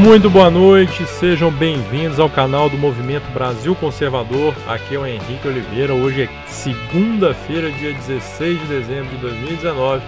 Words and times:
Muito 0.00 0.30
boa 0.30 0.50
noite, 0.50 1.04
sejam 1.04 1.52
bem-vindos 1.52 2.18
ao 2.18 2.30
canal 2.30 2.70
do 2.70 2.78
Movimento 2.78 3.30
Brasil 3.34 3.74
Conservador. 3.74 4.54
Aqui 4.66 4.94
é 4.94 4.98
o 4.98 5.06
Henrique 5.06 5.46
Oliveira. 5.46 5.92
Hoje 5.92 6.22
é 6.22 6.28
segunda-feira, 6.46 7.70
dia 7.70 7.92
16 7.92 8.60
de 8.60 8.66
dezembro 8.66 9.10
de 9.10 9.18
2019. 9.18 10.02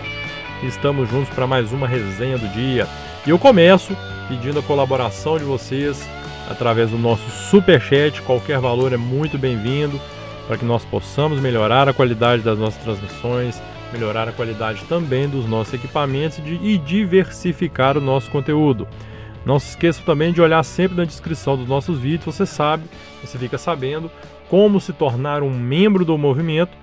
Estamos 0.63 1.11
juntos 1.11 1.29
para 1.35 1.46
mais 1.46 1.75
uma 1.75 1.86
resenha 1.86 2.39
do 2.39 2.49
dia. 2.49 2.89
E 3.27 3.31
eu 3.31 3.39
começo 3.39 3.95
pedindo 4.29 4.61
a 4.61 4.63
colaboração 4.63 5.36
de 5.36 5.45
vocês 5.45 6.09
através 6.49 6.89
do 6.89 6.96
nosso 6.96 7.29
super 7.50 7.79
chat. 7.79 8.22
Qualquer 8.22 8.61
valor 8.61 8.95
é 8.95 8.96
muito 8.96 9.36
bem-vindo 9.36 10.00
para 10.46 10.57
que 10.57 10.64
nós 10.64 10.86
possamos 10.86 11.39
melhorar 11.39 11.86
a 11.86 11.93
qualidade 11.93 12.40
das 12.40 12.59
nossas 12.59 12.82
transmissões, 12.82 13.61
melhorar 13.93 14.27
a 14.27 14.32
qualidade 14.32 14.85
também 14.89 15.29
dos 15.29 15.46
nossos 15.46 15.75
equipamentos 15.75 16.39
e 16.39 16.79
diversificar 16.79 17.99
o 17.99 18.00
nosso 18.00 18.31
conteúdo. 18.31 18.89
Não 19.45 19.59
se 19.59 19.71
esqueça 19.71 20.03
também 20.05 20.32
de 20.32 20.41
olhar 20.41 20.63
sempre 20.63 20.96
na 20.96 21.05
descrição 21.05 21.57
dos 21.57 21.67
nossos 21.67 21.99
vídeos, 21.99 22.37
você 22.37 22.46
sabe, 22.46 22.85
você 23.21 23.39
fica 23.39 23.59
sabendo 23.59 24.11
como 24.49 24.81
se 24.81 24.93
tornar 24.93 25.43
um 25.43 25.50
membro 25.50 26.05
do 26.05 26.17
movimento, 26.17 26.77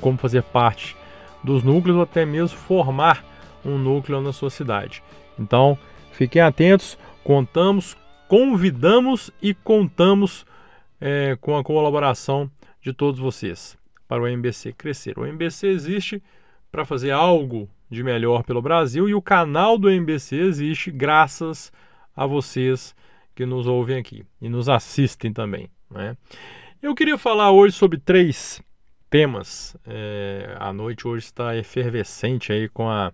como 0.00 0.18
fazer 0.18 0.42
parte 0.42 0.96
dos 1.44 1.62
núcleos 1.62 1.96
ou 1.96 2.02
até 2.02 2.24
mesmo 2.24 2.58
formar 2.58 3.24
um 3.64 3.78
núcleo 3.78 4.20
na 4.20 4.32
sua 4.32 4.50
cidade. 4.50 5.02
Então, 5.38 5.78
fiquem 6.12 6.42
atentos, 6.42 6.98
contamos, 7.22 7.96
convidamos 8.28 9.30
e 9.40 9.54
contamos 9.54 10.44
é, 11.00 11.36
com 11.40 11.56
a 11.56 11.64
colaboração 11.64 12.50
de 12.82 12.92
todos 12.92 13.20
vocês 13.20 13.76
para 14.08 14.22
o 14.22 14.26
MBC 14.26 14.72
crescer. 14.72 15.18
O 15.18 15.26
MBC 15.26 15.68
existe 15.68 16.22
para 16.70 16.84
fazer 16.84 17.10
algo 17.10 17.68
de 17.90 18.04
melhor 18.04 18.44
pelo 18.44 18.62
Brasil 18.62 19.08
e 19.08 19.14
o 19.14 19.20
canal 19.20 19.76
do 19.76 19.90
MBC 19.90 20.36
existe 20.36 20.90
graças 20.90 21.72
a 22.14 22.24
vocês 22.24 22.94
que 23.34 23.44
nos 23.44 23.66
ouvem 23.66 23.98
aqui 23.98 24.24
e 24.40 24.48
nos 24.48 24.68
assistem 24.68 25.32
também. 25.32 25.68
Né? 25.90 26.16
Eu 26.80 26.94
queria 26.94 27.18
falar 27.18 27.50
hoje 27.50 27.74
sobre 27.74 27.98
três 27.98 28.62
temas. 29.10 29.76
É, 29.84 30.56
a 30.58 30.72
noite 30.72 31.08
hoje 31.08 31.24
está 31.24 31.56
efervescente 31.56 32.52
aí 32.52 32.68
com 32.68 32.88
a 32.88 33.12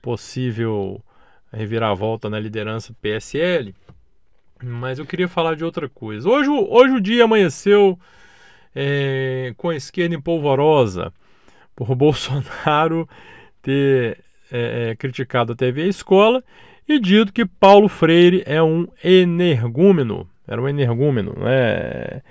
possível 0.00 1.02
reviravolta 1.52 2.30
na 2.30 2.40
liderança 2.40 2.94
PSL, 3.02 3.74
mas 4.62 4.98
eu 4.98 5.06
queria 5.06 5.28
falar 5.28 5.54
de 5.54 5.64
outra 5.64 5.88
coisa. 5.88 6.28
Hoje, 6.28 6.48
hoje 6.48 6.94
o 6.94 7.00
dia 7.00 7.24
amanheceu 7.24 7.98
é, 8.74 9.52
com 9.56 9.68
a 9.68 9.76
esquerda 9.76 10.14
em 10.14 10.20
polvorosa 10.20 11.12
por 11.76 11.92
Bolsonaro 11.96 13.08
ter 13.68 14.24
é, 14.50 14.90
é, 14.90 14.96
criticado 14.96 15.52
a 15.52 15.56
TV 15.56 15.82
e 15.82 15.84
a 15.84 15.88
escola 15.88 16.42
e 16.88 16.98
dito 16.98 17.34
que 17.34 17.44
Paulo 17.44 17.86
Freire 17.86 18.42
é 18.46 18.62
um 18.62 18.88
energúmeno. 19.04 20.26
Era 20.46 20.62
um 20.62 20.66
energúmeno, 20.66 21.34
né? 21.36 22.22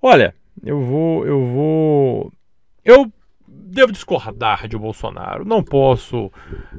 Olha, 0.00 0.32
eu 0.64 0.80
vou, 0.80 1.26
eu 1.26 1.44
vou, 1.44 2.32
eu 2.84 3.12
devo 3.48 3.90
discordar 3.90 4.68
de 4.68 4.78
Bolsonaro. 4.78 5.44
Não 5.44 5.60
posso 5.60 6.30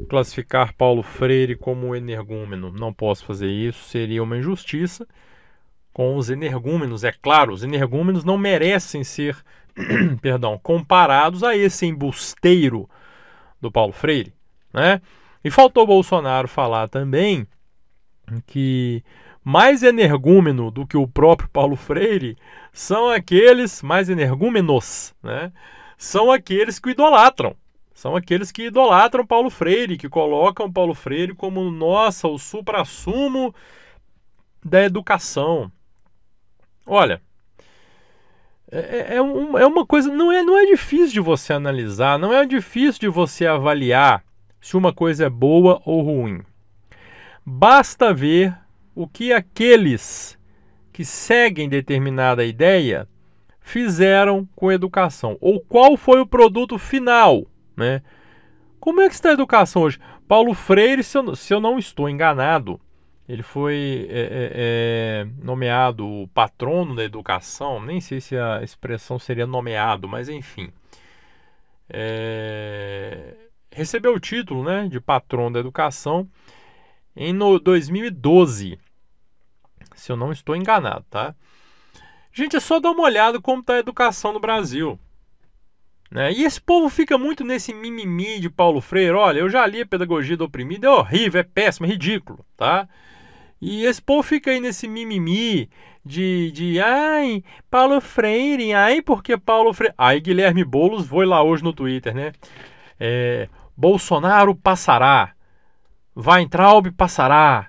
classificar 0.07 0.73
Paulo 0.73 1.03
Freire 1.03 1.57
como 1.57 1.93
energúmeno. 1.93 2.71
Não 2.71 2.93
posso 2.93 3.25
fazer 3.25 3.49
isso. 3.49 3.89
Seria 3.89 4.23
uma 4.23 4.37
injustiça 4.37 5.05
com 5.91 6.15
os 6.15 6.29
energúmenos. 6.29 7.03
É 7.03 7.11
claro, 7.11 7.51
os 7.51 7.61
energúmenos 7.61 8.23
não 8.23 8.37
merecem 8.37 9.03
ser, 9.03 9.35
perdão, 10.21 10.57
comparados 10.63 11.43
a 11.43 11.57
esse 11.57 11.85
embusteiro 11.85 12.89
do 13.61 13.71
Paulo 13.71 13.93
Freire, 13.93 14.33
né? 14.73 15.01
E 15.43 15.49
faltou 15.49 15.87
Bolsonaro 15.87 16.47
falar 16.47 16.87
também 16.87 17.47
que 18.45 19.03
mais 19.43 19.83
energúmeno 19.83 20.69
do 20.69 20.85
que 20.85 20.97
o 20.97 21.07
próprio 21.07 21.49
Paulo 21.49 21.75
Freire 21.75 22.37
são 22.71 23.09
aqueles 23.09 23.81
mais 23.81 24.09
energúmenos, 24.09 25.13
né? 25.21 25.51
São 25.97 26.31
aqueles 26.31 26.79
que 26.79 26.91
idolatram. 26.91 27.55
São 27.93 28.15
aqueles 28.15 28.51
que 28.51 28.63
idolatram 28.63 29.25
Paulo 29.25 29.49
Freire, 29.49 29.97
que 29.97 30.09
colocam 30.09 30.71
Paulo 30.71 30.95
Freire 30.95 31.35
como, 31.35 31.69
nossa, 31.69 32.27
o 32.27 32.39
supra-sumo 32.39 33.53
da 34.63 34.83
educação. 34.83 35.71
Olha, 36.85 37.21
é, 38.71 38.79
é, 38.79 39.15
é, 39.17 39.21
um, 39.21 39.57
é 39.57 39.65
uma 39.65 39.85
coisa, 39.85 40.09
não 40.11 40.31
é, 40.31 40.41
não 40.43 40.57
é 40.57 40.65
difícil 40.65 41.11
de 41.11 41.19
você 41.19 41.51
analisar, 41.51 42.17
não 42.17 42.33
é 42.33 42.45
difícil 42.45 43.01
de 43.01 43.09
você 43.09 43.45
avaliar 43.45 44.23
se 44.61 44.77
uma 44.77 44.93
coisa 44.93 45.25
é 45.25 45.29
boa 45.29 45.81
ou 45.85 46.01
ruim. 46.01 46.41
Basta 47.45 48.13
ver 48.13 48.57
o 48.95 49.05
que 49.07 49.33
aqueles 49.33 50.39
que 50.93 51.03
seguem 51.03 51.67
determinada 51.67 52.45
ideia 52.45 53.07
fizeram 53.59 54.47
com 54.55 54.69
a 54.69 54.73
educação, 54.73 55.37
ou 55.41 55.59
qual 55.59 55.97
foi 55.97 56.21
o 56.21 56.25
produto 56.25 56.77
final, 56.77 57.45
né? 57.75 58.01
Como 58.79 59.01
é 59.01 59.07
que 59.07 59.13
está 59.13 59.29
a 59.29 59.33
educação 59.33 59.83
hoje? 59.83 59.99
Paulo 60.27 60.53
Freire, 60.53 61.03
se 61.03 61.17
eu, 61.17 61.35
se 61.35 61.53
eu 61.53 61.59
não 61.59 61.77
estou 61.77 62.09
enganado, 62.09 62.79
ele 63.27 63.43
foi 63.43 64.07
é, 64.09 64.19
é, 64.19 64.51
é, 64.53 65.27
nomeado 65.43 66.29
patrono 66.33 66.95
da 66.95 67.03
educação, 67.03 67.81
nem 67.81 68.01
sei 68.01 68.19
se 68.19 68.37
a 68.37 68.61
expressão 68.63 69.17
seria 69.19 69.47
nomeado, 69.47 70.07
mas 70.07 70.27
enfim. 70.27 70.71
É, 71.89 73.35
recebeu 73.71 74.13
o 74.13 74.19
título 74.19 74.63
né, 74.63 74.87
de 74.87 74.99
patrono 74.99 75.53
da 75.53 75.59
educação 75.59 76.27
em 77.15 77.33
no 77.33 77.59
2012, 77.59 78.79
se 79.95 80.11
eu 80.11 80.15
não 80.15 80.31
estou 80.31 80.55
enganado, 80.55 81.05
tá? 81.09 81.35
Gente, 82.33 82.55
é 82.55 82.59
só 82.59 82.79
dar 82.79 82.91
uma 82.91 83.03
olhada 83.03 83.41
como 83.41 83.59
está 83.59 83.73
a 83.73 83.79
educação 83.79 84.31
no 84.31 84.39
Brasil. 84.39 84.97
Né? 86.09 86.31
E 86.33 86.43
esse 86.43 86.59
povo 86.59 86.89
fica 86.89 87.17
muito 87.17 87.43
nesse 87.43 87.73
mimimi 87.73 88.39
de 88.39 88.49
Paulo 88.49 88.81
Freire. 88.81 89.11
Olha, 89.11 89.39
eu 89.39 89.49
já 89.49 89.65
li 89.65 89.81
a 89.81 89.85
Pedagogia 89.85 90.35
do 90.37 90.45
Oprimido, 90.45 90.85
é 90.85 90.89
horrível, 90.89 91.39
é 91.39 91.43
péssimo, 91.43 91.85
é 91.85 91.89
ridículo, 91.89 92.45
tá? 92.55 92.87
E 93.61 93.85
esse 93.85 94.01
povo 94.01 94.23
fica 94.23 94.49
aí 94.49 94.59
nesse 94.59 94.87
mimimi 94.87 95.69
de, 96.03 96.51
de 96.51 96.81
ai, 96.81 97.43
Paulo 97.69 98.01
Freire, 98.01 98.73
ai, 98.73 99.01
porque 99.01 99.37
Paulo 99.37 99.73
Freire. 99.73 99.93
Aí 99.97 100.19
Guilherme 100.19 100.63
Boulos 100.63 101.07
foi 101.07 101.25
lá 101.25 101.43
hoje 101.43 101.63
no 101.63 101.71
Twitter, 101.71 102.15
né? 102.15 102.31
É, 102.99 103.47
Bolsonaro 103.77 104.55
passará, 104.55 105.33
Weintraub 106.15 106.91
passará, 106.91 107.67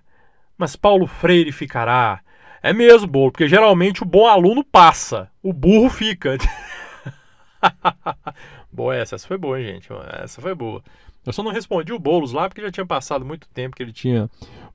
mas 0.57 0.77
Paulo 0.77 1.07
Freire 1.07 1.53
ficará. 1.53 2.21
É 2.63 2.73
mesmo, 2.73 3.09
Bolo, 3.09 3.33
porque 3.33 3.49
geralmente 3.49 4.03
o 4.03 4.07
bom 4.07 4.27
aluno 4.27 4.63
passa, 4.63 5.29
o 5.43 5.53
burro 5.53 5.91
fica. 5.91 6.39
boa 8.71 8.95
essa, 8.95 9.17
essa 9.17 9.27
foi 9.27 9.37
boa, 9.37 9.61
gente. 9.61 9.89
Essa 10.23 10.41
foi 10.41 10.55
boa. 10.55 10.81
Eu 11.25 11.33
só 11.33 11.43
não 11.43 11.53
respondi 11.53 11.93
o 11.93 11.99
Boulos 11.99 12.33
lá 12.33 12.49
porque 12.49 12.63
já 12.63 12.71
tinha 12.71 12.87
passado 12.87 13.25
muito 13.25 13.49
tempo 13.49 13.77
que 13.77 13.83
ele 13.83 13.93
tinha 13.93 14.29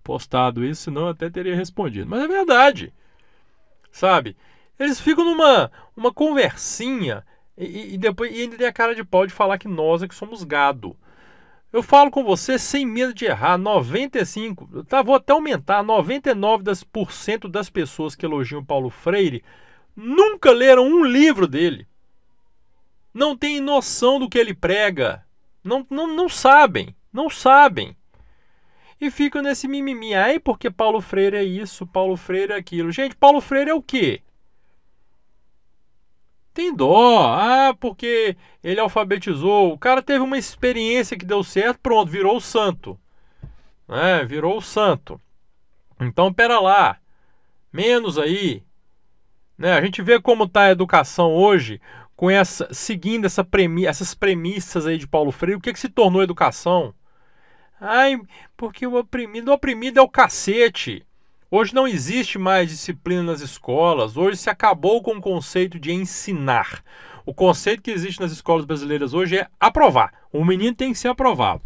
postado 0.03 0.63
isso, 0.63 0.83
senão 0.83 1.03
eu 1.03 1.07
até 1.09 1.29
teria 1.29 1.55
respondido. 1.55 2.09
Mas 2.09 2.23
é 2.23 2.27
verdade. 2.27 2.93
Sabe? 3.91 4.37
Eles 4.79 4.99
ficam 4.99 5.25
numa 5.25 5.71
uma 5.95 6.13
conversinha 6.13 7.25
e, 7.57 7.95
e 7.95 7.97
depois 7.97 8.33
e 8.33 8.41
ainda 8.41 8.57
tem 8.57 8.67
a 8.67 8.73
cara 8.73 8.93
de 8.93 9.03
pau 9.03 9.25
de 9.25 9.33
falar 9.33 9.57
que 9.57 9.67
nós 9.67 10.03
é 10.03 10.07
que 10.07 10.15
somos 10.15 10.43
gado. 10.43 10.95
Eu 11.73 11.83
falo 11.83 12.09
com 12.09 12.23
você 12.23 12.57
sem 12.57 12.85
medo 12.85 13.13
de 13.13 13.25
errar, 13.25 13.57
95, 13.57 14.85
tá, 14.85 15.01
vou 15.01 15.15
até 15.15 15.33
aumentar, 15.33 15.83
99% 15.83 17.49
das, 17.49 17.69
pessoas 17.69 18.15
que 18.15 18.25
elogiam 18.25 18.63
Paulo 18.63 18.89
Freire 18.89 19.43
nunca 19.93 20.51
leram 20.51 20.85
um 20.85 21.03
livro 21.03 21.45
dele. 21.45 21.85
Não 23.13 23.35
têm 23.35 23.59
noção 23.59 24.17
do 24.17 24.29
que 24.29 24.37
ele 24.37 24.53
prega. 24.53 25.25
Não, 25.63 25.85
não, 25.89 26.07
não 26.07 26.29
sabem, 26.29 26.95
não 27.11 27.29
sabem. 27.29 27.95
E 28.99 29.11
ficam 29.11 29.41
nesse 29.41 29.67
mimimi. 29.67 30.15
Aí 30.15 30.39
porque 30.39 30.71
Paulo 30.71 31.01
Freire 31.01 31.37
é 31.37 31.43
isso, 31.43 31.85
Paulo 31.85 32.17
Freire 32.17 32.53
é 32.53 32.55
aquilo. 32.55 32.91
Gente, 32.91 33.15
Paulo 33.15 33.41
Freire 33.41 33.69
é 33.69 33.73
o 33.73 33.81
quê? 33.81 34.21
Tem 36.53 36.75
dó. 36.75 37.35
Ah, 37.35 37.75
porque 37.79 38.35
ele 38.63 38.79
alfabetizou. 38.79 39.71
O 39.71 39.77
cara 39.77 40.01
teve 40.01 40.23
uma 40.23 40.39
experiência 40.39 41.15
que 41.15 41.25
deu 41.25 41.43
certo, 41.43 41.79
pronto, 41.79 42.11
virou 42.11 42.37
o 42.37 42.41
santo. 42.41 42.99
É, 43.87 44.25
virou 44.25 44.57
o 44.57 44.61
santo. 44.61 45.21
Então, 45.99 46.33
pera 46.33 46.59
lá. 46.59 46.97
Menos 47.71 48.17
aí. 48.17 48.63
Né? 49.55 49.73
A 49.73 49.81
gente 49.81 50.01
vê 50.01 50.19
como 50.19 50.45
está 50.45 50.63
a 50.63 50.71
educação 50.71 51.33
hoje 51.33 51.79
com 52.17 52.31
essa, 52.31 52.67
seguindo 52.73 53.25
essa 53.25 53.43
premi, 53.43 53.85
essas 53.85 54.15
premissas 54.15 54.87
aí 54.87 54.97
de 54.97 55.07
Paulo 55.07 55.31
Freire, 55.31 55.55
o 55.55 55.61
que, 55.61 55.71
que 55.71 55.79
se 55.79 55.87
tornou 55.87 56.23
educação? 56.23 56.93
Ai, 57.79 58.19
porque 58.57 58.87
o 58.87 58.97
oprimido, 58.97 59.51
o 59.51 59.53
oprimido 59.53 59.99
é 59.99 60.01
o 60.01 60.09
cacete. 60.09 61.05
Hoje 61.49 61.75
não 61.75 61.87
existe 61.87 62.39
mais 62.39 62.69
disciplina 62.69 63.21
nas 63.21 63.39
escolas, 63.39 64.17
hoje 64.17 64.37
se 64.37 64.49
acabou 64.49 65.01
com 65.01 65.11
o 65.11 65.21
conceito 65.21 65.79
de 65.79 65.93
ensinar. 65.93 66.83
O 67.23 67.33
conceito 67.35 67.83
que 67.83 67.91
existe 67.91 68.19
nas 68.19 68.31
escolas 68.31 68.65
brasileiras 68.65 69.13
hoje 69.13 69.37
é 69.37 69.47
aprovar. 69.59 70.11
O 70.33 70.43
menino 70.43 70.75
tem 70.75 70.91
que 70.91 70.97
ser 70.97 71.09
aprovado. 71.09 71.61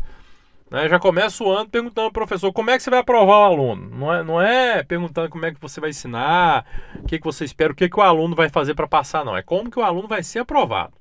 Né? 0.72 0.88
Já 0.88 0.98
começa 0.98 1.44
o 1.44 1.52
ano 1.52 1.70
perguntando 1.70 2.06
ao 2.06 2.12
professor 2.14 2.54
como 2.54 2.70
é 2.70 2.78
que 2.78 2.84
você 2.84 2.90
vai 2.90 3.00
aprovar 3.00 3.40
o 3.40 3.44
aluno. 3.44 3.90
Não 3.90 4.14
é, 4.14 4.24
não 4.24 4.42
é 4.42 4.82
perguntando 4.82 5.30
como 5.30 5.46
é 5.46 5.54
que 5.54 5.60
você 5.60 5.82
vai 5.82 5.90
ensinar, 5.90 6.66
o 6.96 7.06
que, 7.06 7.20
que 7.20 7.26
você 7.26 7.44
espera, 7.44 7.74
o 7.74 7.76
que, 7.76 7.90
que 7.90 8.00
o 8.00 8.02
aluno 8.02 8.34
vai 8.34 8.48
fazer 8.48 8.74
para 8.74 8.88
passar, 8.88 9.26
não. 9.26 9.36
É 9.36 9.42
como 9.42 9.70
que 9.70 9.78
o 9.78 9.84
aluno 9.84 10.08
vai 10.08 10.24
ser 10.24 10.40
aprovado. 10.40 10.94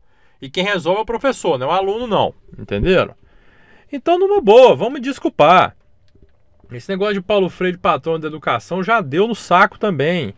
E 0.42 0.50
quem 0.50 0.64
resolve 0.64 0.98
é 0.98 1.02
o 1.02 1.06
professor, 1.06 1.56
não 1.56 1.68
é 1.68 1.70
o 1.70 1.72
aluno, 1.72 2.08
não. 2.08 2.34
Entenderam? 2.58 3.14
Então, 3.92 4.18
numa 4.18 4.40
boa, 4.40 4.74
vamos 4.74 5.00
desculpar. 5.00 5.76
Esse 6.72 6.88
negócio 6.88 7.14
de 7.14 7.20
Paulo 7.20 7.48
Freire, 7.48 7.78
patrão 7.78 8.18
da 8.18 8.26
educação, 8.26 8.82
já 8.82 9.00
deu 9.00 9.28
no 9.28 9.34
saco 9.36 9.78
também. 9.78 10.34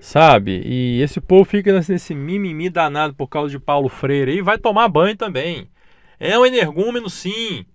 Sabe? 0.00 0.62
E 0.64 1.02
esse 1.02 1.20
povo 1.20 1.44
fica 1.44 1.72
nesse 1.72 2.14
mimimi 2.14 2.70
danado 2.70 3.14
por 3.14 3.26
causa 3.26 3.50
de 3.50 3.58
Paulo 3.58 3.88
Freire 3.88 4.36
e 4.36 4.42
vai 4.42 4.56
tomar 4.56 4.88
banho 4.88 5.16
também. 5.16 5.68
É 6.18 6.38
um 6.38 6.46
energúmeno, 6.46 7.10
sim. 7.10 7.66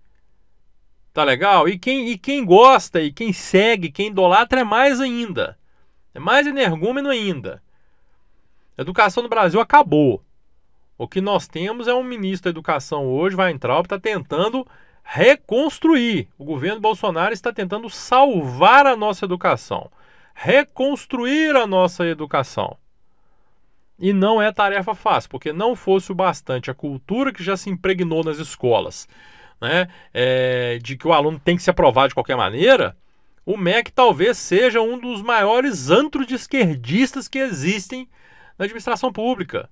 Tá 1.14 1.24
legal? 1.24 1.70
E 1.70 1.78
quem, 1.78 2.10
e 2.10 2.18
quem 2.18 2.44
gosta, 2.44 3.00
e 3.00 3.12
quem 3.12 3.32
segue, 3.32 3.92
quem 3.92 4.08
idolatra 4.08 4.62
é 4.62 4.64
mais 4.64 5.00
ainda. 5.00 5.58
É 6.14 6.20
mais 6.20 6.48
energúmeno 6.48 7.10
ainda. 7.10 7.62
A 8.76 8.82
educação 8.82 9.22
no 9.22 9.30
Brasil 9.30 9.62
acabou. 9.62 10.24
O 10.98 11.08
que 11.08 11.22
nós 11.22 11.48
temos 11.48 11.88
é 11.88 11.94
um 11.94 12.04
ministro 12.04 12.46
da 12.46 12.50
educação 12.50 13.06
hoje, 13.06 13.36
vai 13.36 13.52
entrar, 13.52 13.80
está 13.82 14.00
tentando 14.00 14.66
reconstruir. 15.04 16.30
O 16.38 16.46
governo 16.46 16.80
Bolsonaro 16.80 17.34
está 17.34 17.54
tentando 17.54 17.90
salvar 17.90 18.88
a 18.88 18.96
nossa 18.96 19.26
educação, 19.26 19.92
reconstruir 20.34 21.56
a 21.56 21.68
nossa 21.68 22.06
educação. 22.06 22.78
E 24.00 24.14
não 24.14 24.42
é 24.42 24.52
tarefa 24.52 24.96
fácil, 24.96 25.30
porque 25.30 25.54
não 25.54 25.76
fosse 25.76 26.12
o 26.12 26.16
bastante 26.16 26.72
a 26.72 26.74
cultura 26.74 27.32
que 27.32 27.44
já 27.44 27.56
se 27.56 27.70
impregnou 27.70 28.24
nas 28.24 28.38
escolas, 28.38 29.08
né, 29.62 29.88
é, 30.14 30.78
de 30.80 30.98
que 30.98 31.08
o 31.08 31.14
aluno 31.14 31.40
tem 31.40 31.56
que 31.56 31.64
se 31.64 31.70
aprovar 31.70 32.08
de 32.08 32.14
qualquer 32.14 32.36
maneira, 32.36 32.96
o 33.46 33.58
MEC 33.58 33.92
talvez 33.92 34.38
seja 34.38 34.82
um 34.82 34.98
dos 34.98 35.22
maiores 35.22 35.90
antros 35.90 36.26
de 36.26 36.36
esquerdistas 36.36 37.28
que 37.28 37.40
existem 37.40 38.08
na 38.58 38.66
administração 38.66 39.12
pública. 39.12 39.70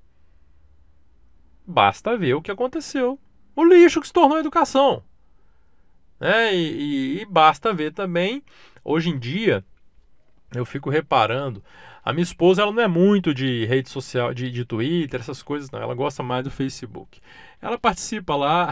Basta 1.66 2.18
ver 2.18 2.34
o 2.34 2.42
que 2.42 2.52
aconteceu. 2.52 3.20
O 3.56 3.64
lixo 3.64 4.02
que 4.02 4.08
se 4.08 4.14
tornou 4.14 4.38
a 4.38 4.42
educação. 4.42 5.04
É, 6.20 6.54
e, 6.54 6.58
e, 6.58 7.22
e 7.22 7.26
basta 7.26 7.74
ver 7.74 7.94
também, 7.94 8.44
hoje 8.84 9.10
em 9.10 9.18
dia, 9.18 9.66
eu 10.54 10.66
fico 10.66 10.90
reparando, 10.90 11.64
a 12.04 12.12
minha 12.12 12.24
esposa 12.24 12.62
ela 12.62 12.72
não 12.72 12.82
é 12.82 12.88
muito 12.88 13.34
de 13.34 13.66
rede 13.66 13.90
social, 13.90 14.34
de, 14.34 14.52
de 14.52 14.66
Twitter, 14.66 15.20
essas 15.20 15.44
coisas, 15.44 15.70
não. 15.70 15.82
Ela 15.82 15.94
gosta 15.94 16.24
mais 16.24 16.44
do 16.44 16.52
Facebook. 16.52 17.20
Ela 17.62 17.78
participa 17.78 18.36
lá 18.36 18.72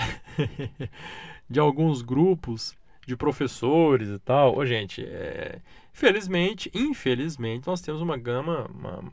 de 1.50 1.60
alguns 1.60 2.02
grupos 2.02 2.76
de 3.06 3.16
professores 3.16 4.10
e 4.10 4.20
tal. 4.20 4.58
Ô, 4.58 4.66
gente, 4.66 5.06
é, 5.06 5.60
felizmente, 5.94 6.72
infelizmente, 6.74 7.68
nós 7.68 7.82
temos 7.82 8.02
uma 8.02 8.18
gama, 8.18 8.70
uma, 8.74 9.04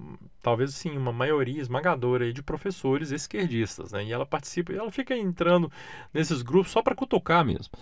talvez 0.43 0.75
sim, 0.75 0.97
uma 0.97 1.13
maioria 1.13 1.61
esmagadora 1.61 2.33
de 2.33 2.43
professores 2.43 3.11
esquerdistas, 3.11 3.93
né? 3.93 4.05
E 4.05 4.13
ela 4.13 4.27
participa, 4.27 4.73
e 4.73 4.77
ela 4.77 4.91
fica 4.91 5.17
entrando 5.17 5.71
nesses 6.13 6.43
grupos 6.43 6.73
só 6.73 6.83
para 6.83 6.95
cutucar 6.95 7.45
mesmo. 7.45 7.73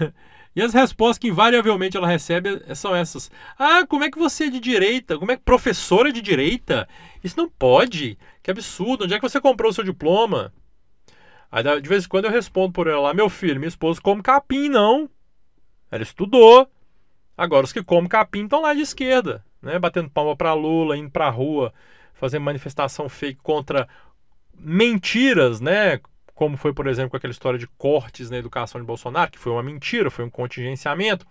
E 0.58 0.60
as 0.60 0.74
respostas 0.74 1.18
que 1.18 1.28
invariavelmente 1.28 1.96
ela 1.96 2.08
recebe 2.08 2.60
são 2.74 2.92
essas. 2.92 3.30
Ah, 3.56 3.86
como 3.86 4.02
é 4.02 4.10
que 4.10 4.18
você 4.18 4.46
é 4.46 4.50
de 4.50 4.58
direita? 4.58 5.16
Como 5.16 5.30
é 5.30 5.36
que 5.36 5.44
professora 5.44 6.08
é 6.08 6.12
de 6.12 6.20
direita? 6.20 6.88
Isso 7.22 7.36
não 7.36 7.48
pode. 7.48 8.18
Que 8.42 8.50
absurdo. 8.50 9.04
Onde 9.04 9.14
é 9.14 9.20
que 9.20 9.28
você 9.28 9.40
comprou 9.40 9.70
o 9.70 9.72
seu 9.72 9.84
diploma? 9.84 10.52
Aí 11.48 11.62
de 11.80 11.88
vez 11.88 12.04
em 12.04 12.08
quando 12.08 12.24
eu 12.24 12.32
respondo 12.32 12.72
por 12.72 12.88
ela 12.88 13.02
lá, 13.02 13.14
meu 13.14 13.30
filho, 13.30 13.60
minha 13.60 13.68
esposa 13.68 14.00
come 14.00 14.20
capim, 14.20 14.68
não. 14.68 15.08
Ela 15.92 16.02
estudou. 16.02 16.68
Agora 17.36 17.64
os 17.64 17.72
que 17.72 17.84
comem 17.84 18.08
capim 18.08 18.42
estão 18.42 18.60
lá 18.60 18.74
de 18.74 18.80
esquerda, 18.80 19.44
né? 19.62 19.78
Batendo 19.78 20.10
palma 20.10 20.34
para 20.34 20.54
Lula, 20.54 20.96
indo 20.96 21.08
para 21.08 21.28
a 21.28 21.30
rua, 21.30 21.72
fazendo 22.14 22.42
manifestação 22.42 23.08
fake 23.08 23.38
contra 23.44 23.88
mentiras, 24.58 25.60
né? 25.60 26.00
Como 26.38 26.56
foi, 26.56 26.72
por 26.72 26.86
exemplo, 26.86 27.10
com 27.10 27.16
aquela 27.16 27.32
história 27.32 27.58
de 27.58 27.66
cortes 27.66 28.30
na 28.30 28.36
educação 28.36 28.80
de 28.80 28.86
Bolsonaro, 28.86 29.28
que 29.28 29.40
foi 29.40 29.50
uma 29.50 29.60
mentira, 29.60 30.08
foi 30.08 30.24
um 30.24 30.30
contingenciamento. 30.30 31.26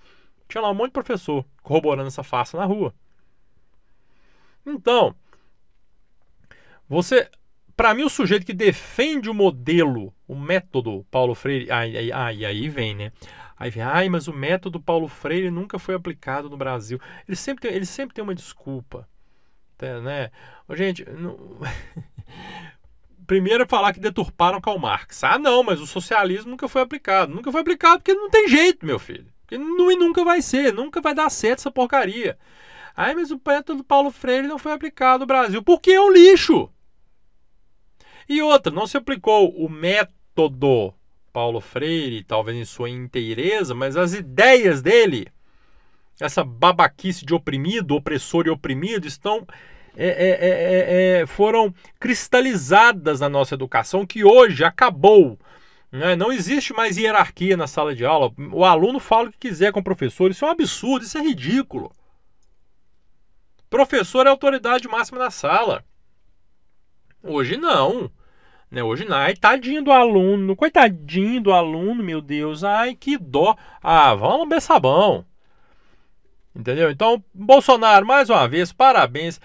Tinha 0.50 0.60
lá 0.62 0.70
um 0.70 0.74
monte 0.74 0.88
de 0.88 0.96
professor 0.96 1.46
corroborando 1.64 2.10
essa 2.10 2.24
farsa 2.24 2.58
na 2.58 2.66
rua. 2.66 2.94
Então, 4.66 5.16
você, 6.90 7.32
para 7.74 7.94
mim, 7.94 8.04
o 8.04 8.10
sujeito 8.10 8.46
que 8.46 8.52
defende 8.52 9.30
o 9.30 9.34
modelo, 9.34 10.14
o 10.28 10.36
método 10.36 11.06
Paulo 11.10 11.34
Freire, 11.34 11.72
aí, 11.72 12.12
aí, 12.12 12.46
aí 12.46 12.68
vem, 12.68 12.94
né? 12.94 13.14
Aí 13.56 13.70
vem, 13.70 13.84
ai, 13.84 14.10
mas 14.10 14.28
o 14.28 14.34
método 14.34 14.78
Paulo 14.78 15.08
Freire 15.08 15.50
nunca 15.50 15.80
foi 15.80 15.96
aplicado 15.96 16.50
no 16.50 16.58
Brasil. 16.58 17.00
Ele 17.26 17.38
sempre 17.38 17.62
tem, 17.62 17.74
ele 17.74 17.86
sempre 17.86 18.14
tem 18.14 18.22
uma 18.22 18.36
desculpa, 18.36 19.08
né? 20.04 20.32
Gente, 20.72 21.10
não... 21.12 21.38
primeiro 23.28 23.64
é 23.64 23.68
falar 23.68 23.94
que 23.94 24.00
deturparam 24.00 24.62
Karl 24.62 24.80
Marx. 24.80 25.24
Ah, 25.24 25.38
não, 25.38 25.62
mas 25.62 25.82
o 25.82 25.86
socialismo 25.86 26.50
nunca 26.50 26.68
foi 26.68 26.82
aplicado. 26.82 27.36
Nunca 27.36 27.52
foi 27.52 27.62
aplicado 27.62 27.98
porque 27.98 28.14
não 28.14 28.30
tem 28.30 28.48
jeito, 28.48 28.86
meu 28.86 28.98
filho. 28.98 29.28
Porque 29.42 29.58
não, 29.58 29.92
e 29.92 29.96
nunca 29.96 30.24
vai 30.24 30.42
ser, 30.42 30.74
nunca 30.74 31.02
vai 31.02 31.14
dar 31.14 31.30
certo 31.30 31.60
essa 31.60 31.72
porcaria. 31.72 32.38
Ah, 32.96 33.14
mas 33.14 33.30
o 33.30 33.40
método 33.46 33.84
Paulo 33.84 34.10
Freire 34.10 34.48
não 34.48 34.58
foi 34.58 34.72
aplicado 34.72 35.20
no 35.20 35.26
Brasil. 35.28 35.62
Porque 35.62 35.92
é 35.92 36.02
um 36.02 36.12
lixo. 36.12 36.70
E 38.28 38.42
outra, 38.42 38.74
não 38.74 38.88
se 38.88 38.98
aplicou 38.98 39.50
o 39.56 39.70
método 39.70 40.94
Paulo 41.32 41.62
Freire, 41.62 42.24
talvez 42.24 42.58
em 42.58 42.66
sua 42.66 42.90
inteireza, 42.90 43.76
mas 43.76 43.96
as 43.96 44.14
ideias 44.14 44.82
dele, 44.82 45.28
essa 46.20 46.44
babaquice 46.44 47.26
de 47.26 47.34
oprimido, 47.34 47.96
opressor 47.96 48.48
e 48.48 48.50
oprimido, 48.50 49.08
estão 49.08 49.46
é 50.00 50.08
é, 50.08 50.30
é, 50.30 51.18
é, 51.18 51.22
é, 51.22 51.26
foram 51.26 51.74
cristalizadas 52.00 53.20
na 53.20 53.28
nossa 53.28 53.56
educação, 53.56 54.06
que 54.06 54.24
hoje 54.24 54.64
acabou. 54.64 55.40
Né? 55.92 56.16
Não 56.16 56.32
existe 56.32 56.72
mais 56.72 56.98
hierarquia 56.98 57.58
na 57.58 57.66
sala 57.66 57.96
de 57.96 58.06
aula. 58.06 58.32
O 58.52 58.64
aluno 58.64 59.00
fala 59.00 59.30
o 59.30 59.32
que 59.32 59.40
quiser 59.40 59.72
com 59.72 59.80
o 59.80 59.84
professor. 59.84 60.30
Isso 60.30 60.46
é 60.46 60.48
um 60.48 60.52
absurdo, 60.52 61.04
isso 61.04 61.18
é 61.18 61.22
ridículo. 61.22 61.92
Professor 63.72 64.28
é 64.28 64.30
autoridade 64.30 64.88
máxima 64.88 65.18
na 65.18 65.32
sala. 65.32 65.84
Hoje 67.24 67.58
não. 67.58 68.12
Né? 68.70 68.84
Hoje 68.84 69.04
não. 69.04 69.18
Ai, 69.18 69.36
tadinho 69.36 69.84
do 69.84 69.92
aluno, 69.92 70.56
coitadinho 70.56 71.42
do 71.42 71.52
aluno, 71.52 72.04
meu 72.04 72.22
Deus. 72.22 72.64
Ai, 72.64 72.94
que 72.94 73.18
dó. 73.18 73.58
Ah, 73.82 74.14
vamos 74.14 74.42
lamber 74.42 74.62
sabão. 74.62 75.26
Entendeu? 76.56 76.92
Então, 76.92 77.24
Bolsonaro, 77.34 78.06
mais 78.06 78.30
uma 78.30 78.48
vez, 78.48 78.72
parabéns. 78.72 79.40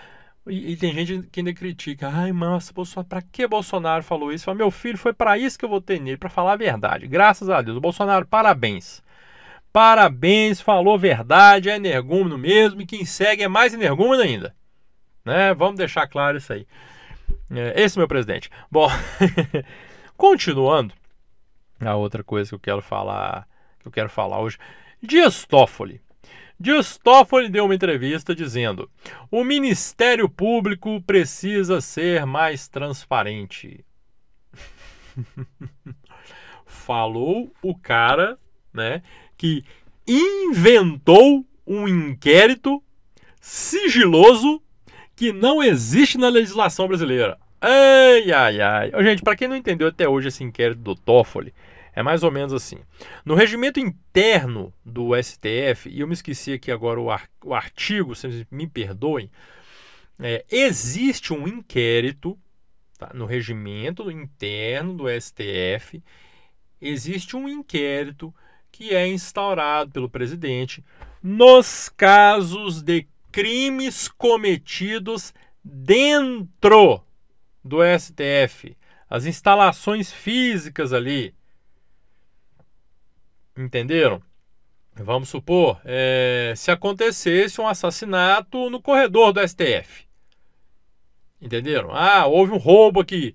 E, 0.46 0.72
e, 0.72 0.76
tem 0.76 0.92
gente 0.92 1.28
que 1.28 1.40
ainda 1.40 1.54
critica. 1.54 2.08
Ai, 2.12 2.32
nossa, 2.32 2.72
Bolsonaro, 2.72 3.08
pra 3.08 3.22
que 3.22 3.46
Bolsonaro 3.46 4.02
falou 4.02 4.32
isso? 4.32 4.52
Meu 4.54 4.70
filho, 4.70 4.98
foi 4.98 5.12
para 5.12 5.38
isso 5.38 5.58
que 5.58 5.64
eu 5.64 5.68
votei 5.68 6.00
nele, 6.00 6.16
para 6.16 6.28
falar 6.28 6.52
a 6.52 6.56
verdade. 6.56 7.06
Graças 7.06 7.48
a 7.48 7.62
Deus. 7.62 7.78
Bolsonaro, 7.78 8.26
parabéns. 8.26 9.02
Parabéns, 9.72 10.60
falou 10.60 10.98
verdade, 10.98 11.70
é 11.70 11.76
energúmeno 11.76 12.36
mesmo, 12.36 12.82
e 12.82 12.86
quem 12.86 13.06
segue 13.06 13.42
é 13.42 13.48
mais 13.48 13.72
energúmeno 13.72 14.22
ainda. 14.22 14.54
Né? 15.24 15.54
Vamos 15.54 15.76
deixar 15.76 16.06
claro 16.06 16.36
isso 16.36 16.52
aí. 16.52 16.66
É, 17.50 17.82
esse 17.82 17.96
é 17.96 18.00
meu 18.00 18.08
presidente. 18.08 18.50
Bom, 18.70 18.88
continuando, 20.14 20.92
a 21.80 21.94
outra 21.94 22.22
coisa 22.22 22.50
que 22.50 22.54
eu 22.54 22.60
quero 22.60 22.82
falar, 22.82 23.48
que 23.80 23.88
eu 23.88 23.92
quero 23.92 24.10
falar 24.10 24.40
hoje, 24.40 24.58
Dias 25.00 25.46
Toffoli. 25.46 26.00
Dias 26.62 26.96
Toffoli 26.96 27.48
deu 27.48 27.64
uma 27.64 27.74
entrevista 27.74 28.36
dizendo: 28.36 28.88
o 29.28 29.42
Ministério 29.42 30.28
Público 30.28 31.02
precisa 31.02 31.80
ser 31.80 32.24
mais 32.24 32.68
transparente. 32.68 33.84
Falou 36.64 37.52
o 37.60 37.76
cara, 37.76 38.38
né, 38.72 39.02
que 39.36 39.64
inventou 40.06 41.44
um 41.66 41.88
inquérito 41.88 42.80
sigiloso 43.40 44.62
que 45.16 45.32
não 45.32 45.60
existe 45.60 46.16
na 46.16 46.28
legislação 46.28 46.86
brasileira. 46.86 47.38
Ai, 47.60 48.30
ai, 48.30 48.60
ai. 48.60 48.92
Gente, 49.02 49.22
para 49.22 49.34
quem 49.34 49.48
não 49.48 49.56
entendeu 49.56 49.88
até 49.88 50.08
hoje 50.08 50.28
esse 50.28 50.44
inquérito 50.44 50.80
do 50.80 50.94
Toffoli, 50.94 51.52
é 51.94 52.02
mais 52.02 52.22
ou 52.22 52.30
menos 52.30 52.52
assim. 52.52 52.78
No 53.24 53.34
regimento 53.34 53.78
interno 53.78 54.72
do 54.84 55.10
STF, 55.20 55.88
e 55.88 56.00
eu 56.00 56.06
me 56.06 56.14
esqueci 56.14 56.52
aqui 56.52 56.70
agora 56.70 57.00
o, 57.00 57.10
ar, 57.10 57.28
o 57.44 57.54
artigo, 57.54 58.14
vocês 58.14 58.44
me 58.50 58.66
perdoem, 58.66 59.30
é, 60.18 60.44
existe 60.50 61.32
um 61.32 61.46
inquérito 61.46 62.38
tá, 62.98 63.10
no 63.12 63.26
regimento 63.26 64.10
interno 64.10 64.94
do 64.94 65.04
STF, 65.08 66.02
existe 66.80 67.36
um 67.36 67.48
inquérito 67.48 68.34
que 68.70 68.94
é 68.94 69.06
instaurado 69.06 69.90
pelo 69.90 70.08
presidente 70.08 70.84
nos 71.22 71.88
casos 71.90 72.82
de 72.82 73.06
crimes 73.30 74.08
cometidos 74.08 75.32
dentro 75.62 77.02
do 77.64 77.78
STF, 77.98 78.76
as 79.08 79.26
instalações 79.26 80.10
físicas 80.12 80.92
ali, 80.92 81.34
Entenderam? 83.56 84.22
Vamos 84.94 85.30
supor, 85.30 85.80
é, 85.84 86.52
se 86.56 86.70
acontecesse 86.70 87.60
um 87.60 87.66
assassinato 87.66 88.68
no 88.68 88.80
corredor 88.80 89.32
do 89.32 89.40
STF. 89.46 90.06
Entenderam? 91.40 91.90
Ah, 91.92 92.26
houve 92.26 92.52
um 92.52 92.58
roubo 92.58 93.00
aqui. 93.00 93.34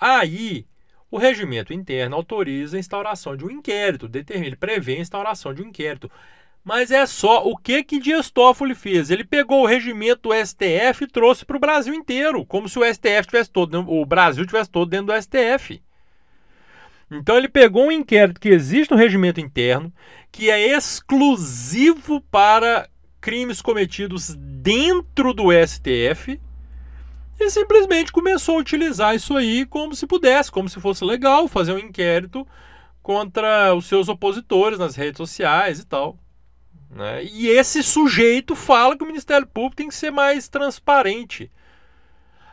Aí, 0.00 0.66
o 1.10 1.18
regimento 1.18 1.72
interno 1.72 2.16
autoriza 2.16 2.76
a 2.76 2.80
instauração 2.80 3.36
de 3.36 3.44
um 3.44 3.50
inquérito, 3.50 4.08
determina, 4.08 4.48
ele 4.48 4.56
prevê 4.56 4.96
a 4.96 5.00
instauração 5.00 5.54
de 5.54 5.62
um 5.62 5.66
inquérito. 5.66 6.10
Mas 6.64 6.90
é 6.90 7.04
só 7.04 7.46
o 7.46 7.56
que 7.56 7.84
que 7.84 8.00
Dias 8.00 8.30
Toffoli 8.30 8.74
fez. 8.74 9.10
Ele 9.10 9.22
pegou 9.22 9.62
o 9.62 9.66
regimento 9.66 10.30
do 10.30 10.34
STF 10.34 11.04
e 11.04 11.06
trouxe 11.06 11.44
para 11.44 11.56
o 11.58 11.60
Brasil 11.60 11.92
inteiro, 11.94 12.44
como 12.46 12.68
se 12.68 12.78
o 12.78 12.84
STF 12.84 13.26
tivesse 13.26 13.50
todo, 13.50 13.78
o 13.86 14.06
Brasil 14.06 14.46
tivesse 14.46 14.70
todo 14.70 14.88
dentro 14.88 15.14
do 15.14 15.22
STF. 15.22 15.83
Então 17.10 17.36
ele 17.36 17.48
pegou 17.48 17.86
um 17.86 17.92
inquérito 17.92 18.40
que 18.40 18.48
existe 18.48 18.90
no 18.90 18.96
regimento 18.96 19.40
interno, 19.40 19.92
que 20.32 20.50
é 20.50 20.76
exclusivo 20.76 22.20
para 22.20 22.88
crimes 23.20 23.62
cometidos 23.62 24.34
dentro 24.34 25.32
do 25.32 25.44
STF, 25.52 26.40
e 27.40 27.50
simplesmente 27.50 28.12
começou 28.12 28.56
a 28.56 28.60
utilizar 28.60 29.14
isso 29.14 29.36
aí 29.36 29.66
como 29.66 29.94
se 29.94 30.06
pudesse, 30.06 30.50
como 30.50 30.68
se 30.68 30.80
fosse 30.80 31.04
legal 31.04 31.48
fazer 31.48 31.72
um 31.72 31.78
inquérito 31.78 32.46
contra 33.02 33.74
os 33.74 33.86
seus 33.86 34.08
opositores 34.08 34.78
nas 34.78 34.96
redes 34.96 35.18
sociais 35.18 35.80
e 35.80 35.86
tal. 35.86 36.18
Né? 36.90 37.24
E 37.24 37.48
esse 37.48 37.82
sujeito 37.82 38.54
fala 38.54 38.96
que 38.96 39.02
o 39.02 39.06
Ministério 39.06 39.46
Público 39.46 39.76
tem 39.76 39.88
que 39.88 39.94
ser 39.94 40.10
mais 40.10 40.48
transparente. 40.48 41.50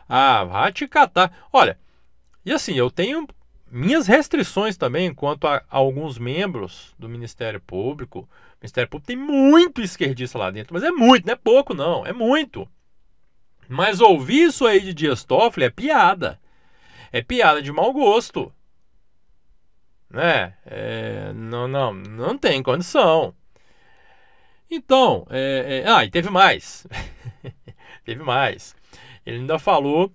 Ah, 0.08 0.44
vai 0.44 0.72
te 0.72 0.86
catar. 0.88 1.46
Olha, 1.52 1.78
e 2.44 2.52
assim, 2.52 2.74
eu 2.74 2.90
tenho 2.90 3.26
minhas 3.72 4.06
restrições 4.06 4.76
também 4.76 5.14
quanto 5.14 5.46
a, 5.46 5.56
a 5.56 5.78
alguns 5.78 6.18
membros 6.18 6.94
do 6.98 7.08
Ministério 7.08 7.60
Público. 7.60 8.20
O 8.20 8.28
Ministério 8.60 8.88
Público 8.88 9.06
tem 9.06 9.16
muito 9.16 9.80
esquerdista 9.80 10.38
lá 10.38 10.50
dentro, 10.50 10.74
mas 10.74 10.82
é 10.82 10.90
muito, 10.90 11.26
não 11.26 11.32
é 11.32 11.36
pouco 11.36 11.72
não, 11.72 12.04
é 12.04 12.12
muito. 12.12 12.68
Mas 13.66 14.00
ouvir 14.00 14.48
isso 14.48 14.66
aí 14.66 14.80
de 14.80 14.92
Dias 14.92 15.24
Toffoli 15.24 15.64
é 15.64 15.70
piada. 15.70 16.38
É 17.10 17.22
piada 17.22 17.62
de 17.62 17.72
mau 17.72 17.92
gosto. 17.92 18.52
Né? 20.10 20.54
É, 20.66 21.32
não, 21.32 21.66
não, 21.66 21.94
não 21.94 22.36
tem 22.36 22.62
condição. 22.62 23.34
Então, 24.70 25.26
é, 25.30 25.82
é, 25.84 25.90
ah, 25.90 26.04
e 26.04 26.10
teve 26.10 26.28
mais. 26.28 26.86
teve 28.04 28.22
mais. 28.22 28.76
Ele 29.24 29.38
ainda 29.38 29.58
falou 29.58 30.12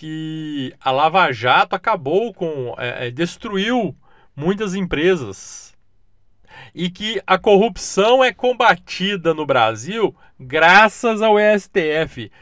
que 0.00 0.74
a 0.80 0.90
Lava 0.90 1.30
Jato 1.30 1.76
acabou 1.76 2.32
com. 2.32 2.74
É, 2.78 3.08
é, 3.08 3.10
destruiu 3.10 3.94
muitas 4.34 4.74
empresas. 4.74 5.76
E 6.74 6.88
que 6.88 7.20
a 7.26 7.36
corrupção 7.36 8.24
é 8.24 8.32
combatida 8.32 9.34
no 9.34 9.44
Brasil 9.44 10.16
graças 10.38 11.20
ao 11.20 11.34
STF. 11.38 12.32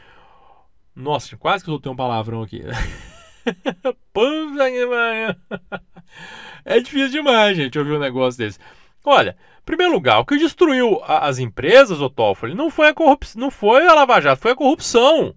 Nossa, 0.95 1.35
quase 1.35 1.65
que 1.65 1.69
eu 1.69 1.73
soltei 1.73 1.91
um 1.91 1.97
palavrão 1.97 2.43
aqui. 2.43 2.63
é 6.63 6.79
difícil 6.79 7.09
demais, 7.09 7.57
gente, 7.57 7.77
ouvir 7.77 7.91
um 7.91 7.99
negócio 7.99 8.37
desse. 8.37 8.57
Olha, 9.03 9.35
primeiro 9.65 9.91
lugar, 9.91 10.19
o 10.19 10.25
que 10.25 10.37
destruiu 10.37 11.01
as 11.03 11.39
empresas, 11.39 11.99
o 11.99 12.09
Toffoli, 12.09 12.55
não 12.55 12.69
foi 12.69 12.87
a 12.87 12.93
corrupção, 12.93 13.41
não 13.41 13.51
foi 13.51 13.85
a 13.85 13.93
Lava 13.93 14.21
Jato, 14.21 14.41
foi 14.41 14.51
a 14.51 14.55
corrupção. 14.55 15.35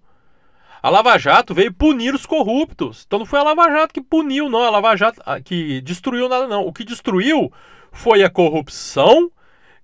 A 0.83 0.91
Lava 0.91 1.17
Jato 1.17 1.55
veio 1.55 1.73
punir 1.73 2.13
os 2.13 2.27
corruptos. 2.27 3.05
Então 3.07 3.21
não 3.21 3.27
foi 3.27 3.39
a 3.39 3.45
Lava 3.45 3.71
Jato 3.71 3.95
que 3.95 4.01
puniu, 4.01 4.49
não, 4.49 4.65
a 4.65 4.71
Lava 4.71 4.97
Jato 4.97 5.23
ah, 5.25 5.41
que 5.41 5.81
destruiu 5.81 6.29
nada, 6.29 6.49
não. 6.49 6.67
O 6.67 6.73
que 6.73 6.85
destruiu 6.85 7.53
foi 7.93 8.25
a 8.25 8.31
corrupção 8.31 9.31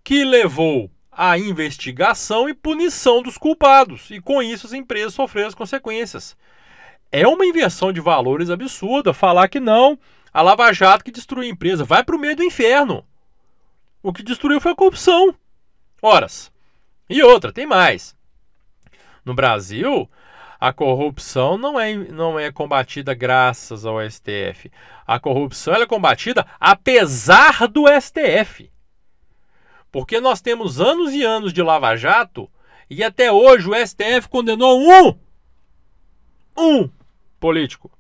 que 0.02 0.25
levou 0.25 0.90
à 1.12 1.38
investigação 1.38 2.49
e 2.49 2.55
punição 2.55 3.23
dos 3.23 3.38
culpados. 3.38 4.11
E 4.11 4.21
com 4.21 4.43
isso 4.43 4.67
as 4.67 4.73
empresas 4.73 5.14
sofreram 5.14 5.47
as 5.47 5.55
consequências. 5.55 6.37
É 7.12 7.26
uma 7.28 7.47
inversão 7.47 7.93
de 7.93 8.00
valores 8.00 8.50
absurda 8.50 9.14
falar 9.14 9.49
que 9.49 9.61
não, 9.61 9.97
a 10.33 10.43
Lava 10.43 10.73
Jato 10.73 11.05
que 11.05 11.12
destruiu 11.12 11.49
a 11.49 11.52
empresa. 11.52 11.85
Vai 11.85 12.02
para 12.02 12.17
o 12.17 12.19
meio 12.19 12.35
do 12.35 12.43
inferno. 12.43 13.05
O 14.02 14.12
que 14.12 14.25
destruiu 14.25 14.61
foi 14.61 14.73
a 14.73 14.76
corrupção. 14.76 15.33
Horas. 16.02 16.50
E 17.09 17.23
outra, 17.23 17.52
tem 17.52 17.67
mais. 17.67 18.17
No 19.25 19.33
Brasil, 19.33 20.11
a 20.61 20.73
corrupção 20.73 21.57
não 21.57 21.79
é, 21.79 21.95
não 21.95 22.38
é 22.38 22.50
combatida 22.50 23.15
graças 23.15 23.87
ao 23.87 23.99
STF. 24.00 24.71
A 25.07 25.21
corrupção 25.21 25.75
é 25.75 25.87
combatida 25.87 26.47
apesar 26.59 27.69
do 27.69 27.85
STF. 28.00 28.71
Porque 29.91 30.21
nós 30.21 30.41
temos 30.41 30.81
anos 30.81 31.15
e 31.15 31.23
anos 31.23 31.53
de 31.53 31.62
Lava 31.62 31.97
Jato 31.97 32.50
e 32.91 33.05
até 33.05 33.31
hoje 33.31 33.69
o 33.69 33.75
STF 33.75 34.29
condenou 34.29 34.81
um, 34.81 35.19
um 36.57 36.91
político 37.38 37.91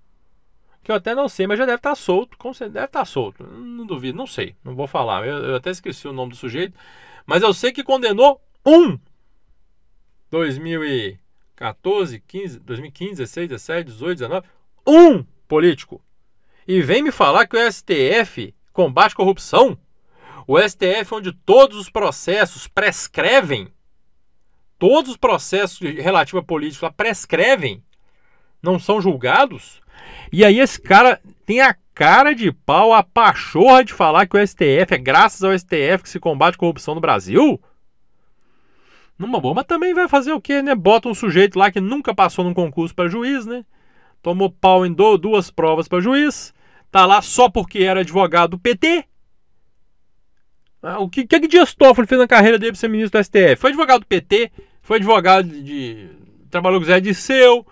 que 0.82 0.90
eu 0.90 0.96
até 0.96 1.14
não 1.14 1.28
sei, 1.28 1.46
mas 1.46 1.58
já 1.58 1.66
deve 1.66 1.76
estar 1.76 1.90
tá 1.90 1.94
solto, 1.94 2.34
deve 2.60 2.68
estar 2.68 2.88
tá 2.88 3.04
solto, 3.04 3.44
não 3.44 3.84
duvido, 3.84 4.16
não 4.16 4.26
sei, 4.26 4.56
não 4.64 4.74
vou 4.74 4.86
falar, 4.86 5.26
eu, 5.26 5.36
eu 5.36 5.56
até 5.56 5.68
esqueci 5.68 6.08
o 6.08 6.14
nome 6.14 6.30
do 6.30 6.36
sujeito, 6.36 6.74
mas 7.26 7.42
eu 7.42 7.52
sei 7.52 7.72
que 7.72 7.84
condenou 7.84 8.40
um 8.64 8.98
2014, 11.58 12.20
15, 12.20 12.60
2015, 12.60 13.14
16, 13.16 13.48
17, 13.48 13.84
18, 13.90 14.18
19, 14.18 14.46
um 14.86 15.24
político. 15.46 16.00
E 16.66 16.80
vem 16.80 17.02
me 17.02 17.10
falar 17.10 17.46
que 17.46 17.56
o 17.56 17.72
STF 17.72 18.54
combate 18.72 19.14
corrupção? 19.14 19.76
O 20.46 20.58
STF, 20.58 21.14
onde 21.14 21.32
todos 21.32 21.76
os 21.76 21.90
processos 21.90 22.66
prescrevem, 22.68 23.68
todos 24.78 25.10
os 25.10 25.16
processos 25.16 25.80
relativos 25.80 26.42
a 26.42 26.46
política 26.46 26.90
prescrevem, 26.90 27.82
não 28.62 28.78
são 28.78 29.00
julgados? 29.00 29.82
E 30.32 30.44
aí 30.44 30.60
esse 30.60 30.80
cara 30.80 31.20
tem 31.44 31.60
a 31.60 31.74
cara 31.94 32.34
de 32.34 32.52
pau, 32.52 32.94
a 32.94 33.02
pachorra 33.02 33.84
de 33.84 33.92
falar 33.92 34.26
que 34.26 34.36
o 34.36 34.46
STF 34.46 34.94
é 34.94 34.98
graças 34.98 35.42
ao 35.42 35.58
STF 35.58 36.02
que 36.02 36.08
se 36.08 36.20
combate 36.20 36.56
corrupção 36.56 36.94
no 36.94 37.00
Brasil? 37.00 37.60
Numa 39.18 39.40
boa, 39.40 39.54
mas 39.54 39.64
também 39.64 39.92
vai 39.92 40.06
fazer 40.06 40.32
o 40.32 40.40
quê, 40.40 40.62
né? 40.62 40.74
Bota 40.74 41.08
um 41.08 41.14
sujeito 41.14 41.58
lá 41.58 41.72
que 41.72 41.80
nunca 41.80 42.14
passou 42.14 42.44
num 42.44 42.54
concurso 42.54 42.94
para 42.94 43.08
juiz, 43.08 43.44
né? 43.44 43.64
Tomou 44.22 44.50
pau 44.50 44.86
em 44.86 44.92
duas 44.92 45.50
provas 45.50 45.88
para 45.88 46.00
juiz, 46.00 46.54
tá 46.90 47.04
lá 47.04 47.20
só 47.20 47.48
porque 47.48 47.80
era 47.80 48.00
advogado 48.00 48.50
do 48.50 48.58
PT. 48.58 49.04
Ah, 50.80 51.00
o 51.00 51.08
que, 51.08 51.26
que, 51.26 51.40
que 51.40 51.48
Dias 51.48 51.74
Toffoli 51.74 52.06
fez 52.06 52.20
na 52.20 52.28
carreira 52.28 52.58
dele 52.58 52.72
para 52.72 52.80
ser 52.80 52.88
ministro 52.88 53.18
do 53.18 53.24
STF? 53.24 53.56
Foi 53.56 53.70
advogado 53.70 54.00
do 54.00 54.06
PT, 54.06 54.52
foi 54.80 54.98
advogado 54.98 55.48
de. 55.48 55.62
de 55.62 56.10
trabalhou 56.48 56.80
com 56.80 56.86
Zé 56.86 57.00
Disseu, 57.00 57.66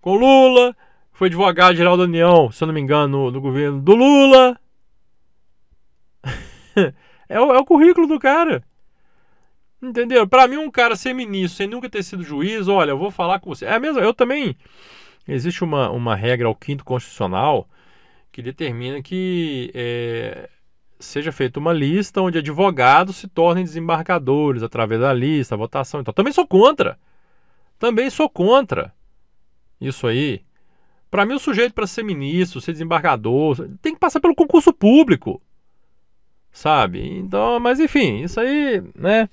com 0.00 0.14
Lula, 0.14 0.76
foi 1.12 1.28
advogado-geral 1.28 1.96
da 1.96 2.04
União, 2.04 2.50
se 2.50 2.62
eu 2.62 2.66
não 2.66 2.74
me 2.74 2.80
engano, 2.80 3.24
no, 3.24 3.30
no 3.30 3.40
governo 3.40 3.80
do 3.80 3.94
Lula. 3.94 4.58
é, 7.28 7.40
o, 7.40 7.52
é 7.54 7.58
o 7.58 7.64
currículo 7.64 8.06
do 8.06 8.18
cara. 8.18 8.62
Entendeu? 9.82 10.28
Para 10.28 10.46
mim, 10.46 10.56
um 10.56 10.70
cara 10.70 10.94
ser 10.94 11.14
ministro 11.14 11.56
sem 11.56 11.66
nunca 11.66 11.88
ter 11.88 12.02
sido 12.02 12.22
juiz, 12.22 12.68
olha, 12.68 12.90
eu 12.90 12.98
vou 12.98 13.10
falar 13.10 13.40
com 13.40 13.54
você. 13.54 13.64
É 13.64 13.78
mesmo, 13.78 14.00
eu 14.00 14.12
também. 14.12 14.56
Existe 15.26 15.64
uma, 15.64 15.90
uma 15.90 16.14
regra 16.14 16.48
ao 16.48 16.54
quinto 16.54 16.84
constitucional 16.84 17.68
que 18.32 18.42
determina 18.42 19.02
que 19.02 19.70
é, 19.74 20.48
seja 20.98 21.32
feita 21.32 21.58
uma 21.58 21.72
lista 21.72 22.20
onde 22.20 22.38
advogados 22.38 23.16
se 23.16 23.28
tornem 23.28 23.64
desembargadores 23.64 24.62
através 24.62 25.00
da 25.00 25.12
lista, 25.12 25.56
votação. 25.56 26.00
Então, 26.00 26.12
também 26.12 26.32
sou 26.32 26.46
contra. 26.46 26.98
Também 27.78 28.10
sou 28.10 28.28
contra 28.28 28.92
isso 29.80 30.06
aí. 30.06 30.42
Para 31.10 31.24
mim, 31.24 31.34
o 31.34 31.40
sujeito 31.40 31.72
para 31.72 31.86
ser 31.86 32.04
ministro, 32.04 32.60
ser 32.60 32.72
desembargador, 32.72 33.68
tem 33.80 33.94
que 33.94 34.00
passar 34.00 34.20
pelo 34.20 34.34
concurso 34.34 34.72
público. 34.72 35.40
Sabe? 36.52 37.18
Então, 37.18 37.58
mas 37.58 37.80
enfim, 37.80 38.22
isso 38.22 38.38
aí, 38.38 38.82
né? 38.94 39.28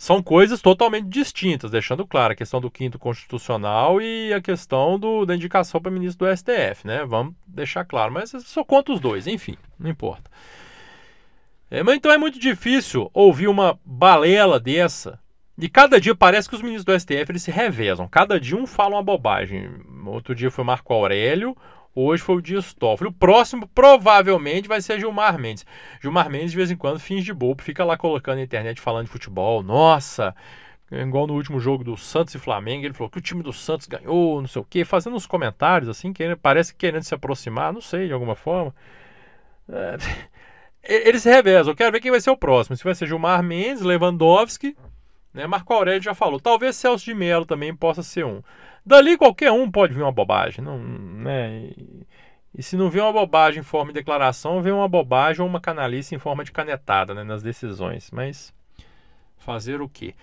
São 0.00 0.22
coisas 0.22 0.62
totalmente 0.62 1.08
distintas, 1.08 1.70
deixando 1.70 2.06
claro 2.06 2.32
a 2.32 2.34
questão 2.34 2.58
do 2.58 2.70
quinto 2.70 2.98
constitucional 2.98 4.00
e 4.00 4.32
a 4.32 4.40
questão 4.40 4.98
do, 4.98 5.26
da 5.26 5.36
indicação 5.36 5.78
para 5.78 5.90
ministro 5.90 6.26
do 6.26 6.34
STF, 6.34 6.86
né? 6.86 7.04
Vamos 7.04 7.34
deixar 7.46 7.84
claro, 7.84 8.10
mas 8.10 8.30
só 8.46 8.64
conta 8.64 8.92
os 8.92 8.98
dois, 8.98 9.26
enfim, 9.26 9.58
não 9.78 9.90
importa. 9.90 10.30
É, 11.70 11.82
mas 11.82 11.96
então 11.96 12.10
é 12.10 12.16
muito 12.16 12.38
difícil 12.38 13.10
ouvir 13.12 13.46
uma 13.46 13.78
balela 13.84 14.58
dessa 14.58 15.20
e 15.58 15.68
cada 15.68 16.00
dia 16.00 16.14
parece 16.14 16.48
que 16.48 16.54
os 16.54 16.62
ministros 16.62 16.86
do 16.86 16.98
STF 16.98 17.30
eles 17.30 17.42
se 17.42 17.50
revezam. 17.50 18.08
Cada 18.08 18.40
dia 18.40 18.56
um 18.56 18.66
fala 18.66 18.96
uma 18.96 19.02
bobagem. 19.02 19.68
Outro 20.06 20.34
dia 20.34 20.50
foi 20.50 20.64
Marco 20.64 20.94
Aurélio, 20.94 21.54
hoje 21.94 22.22
foi 22.22 22.36
o 22.36 22.42
Dias 22.42 22.72
Toffoli. 22.74 23.10
O 23.10 23.12
próximo 23.12 23.66
provavelmente 23.68 24.68
vai 24.68 24.80
ser 24.80 24.98
Gilmar 24.98 25.38
Mendes. 25.38 25.66
Gilmar 26.00 26.30
Mendes 26.30 26.50
de 26.50 26.56
vez 26.56 26.70
em 26.70 26.76
quando 26.76 26.98
finge 26.98 27.24
de 27.24 27.32
bobo, 27.32 27.62
fica 27.62 27.84
lá 27.84 27.96
colocando 27.96 28.36
na 28.36 28.44
internet 28.44 28.80
falando 28.80 29.06
de 29.06 29.12
futebol. 29.12 29.62
Nossa, 29.62 30.34
igual 30.90 31.26
no 31.26 31.34
último 31.34 31.60
jogo 31.60 31.84
do 31.84 31.96
Santos 31.96 32.34
e 32.34 32.38
Flamengo, 32.38 32.84
ele 32.84 32.94
falou 32.94 33.10
que 33.10 33.18
o 33.18 33.22
time 33.22 33.42
do 33.42 33.52
Santos 33.52 33.86
ganhou, 33.86 34.40
não 34.40 34.48
sei 34.48 34.62
o 34.62 34.64
quê, 34.64 34.84
fazendo 34.84 35.16
uns 35.16 35.26
comentários 35.26 35.88
assim, 35.88 36.12
que 36.12 36.34
parece 36.36 36.74
querendo 36.74 37.02
se 37.02 37.14
aproximar, 37.14 37.72
não 37.72 37.80
sei, 37.80 38.06
de 38.06 38.12
alguma 38.12 38.34
forma. 38.34 38.74
É, 39.68 39.96
eles 41.08 41.22
se 41.22 41.30
revezam. 41.30 41.72
Eu 41.72 41.76
quero 41.76 41.92
ver 41.92 42.00
quem 42.00 42.10
vai 42.10 42.20
ser 42.20 42.30
o 42.30 42.36
próximo. 42.36 42.76
Se 42.76 42.84
vai 42.84 42.94
ser 42.94 43.06
Gilmar 43.06 43.42
Mendes, 43.42 43.82
Lewandowski, 43.82 44.76
né? 45.32 45.46
Marco 45.46 45.72
Aurélio 45.72 46.02
já 46.02 46.14
falou. 46.14 46.40
Talvez 46.40 46.76
Celso 46.76 47.04
de 47.04 47.14
Mello 47.14 47.46
também 47.46 47.74
possa 47.74 48.02
ser 48.02 48.24
um. 48.24 48.42
Dali 48.84 49.16
qualquer 49.16 49.52
um 49.52 49.70
pode 49.70 49.94
vir 49.94 50.02
uma 50.02 50.12
bobagem. 50.12 50.64
Não, 50.64 50.78
né? 50.78 51.70
E 52.56 52.62
se 52.62 52.76
não 52.76 52.90
vê 52.90 53.00
uma 53.00 53.12
bobagem 53.12 53.60
em 53.60 53.64
forma 53.64 53.92
de 53.92 53.98
declaração, 54.00 54.60
vê 54.60 54.72
uma 54.72 54.88
bobagem 54.88 55.42
ou 55.42 55.48
uma 55.48 55.60
canalice 55.60 56.14
em 56.14 56.18
forma 56.18 56.44
de 56.44 56.50
canetada 56.50 57.14
né, 57.14 57.22
nas 57.22 57.42
decisões. 57.42 58.10
Mas 58.10 58.52
fazer 59.38 59.80
o 59.80 59.88
quê? 59.88 60.14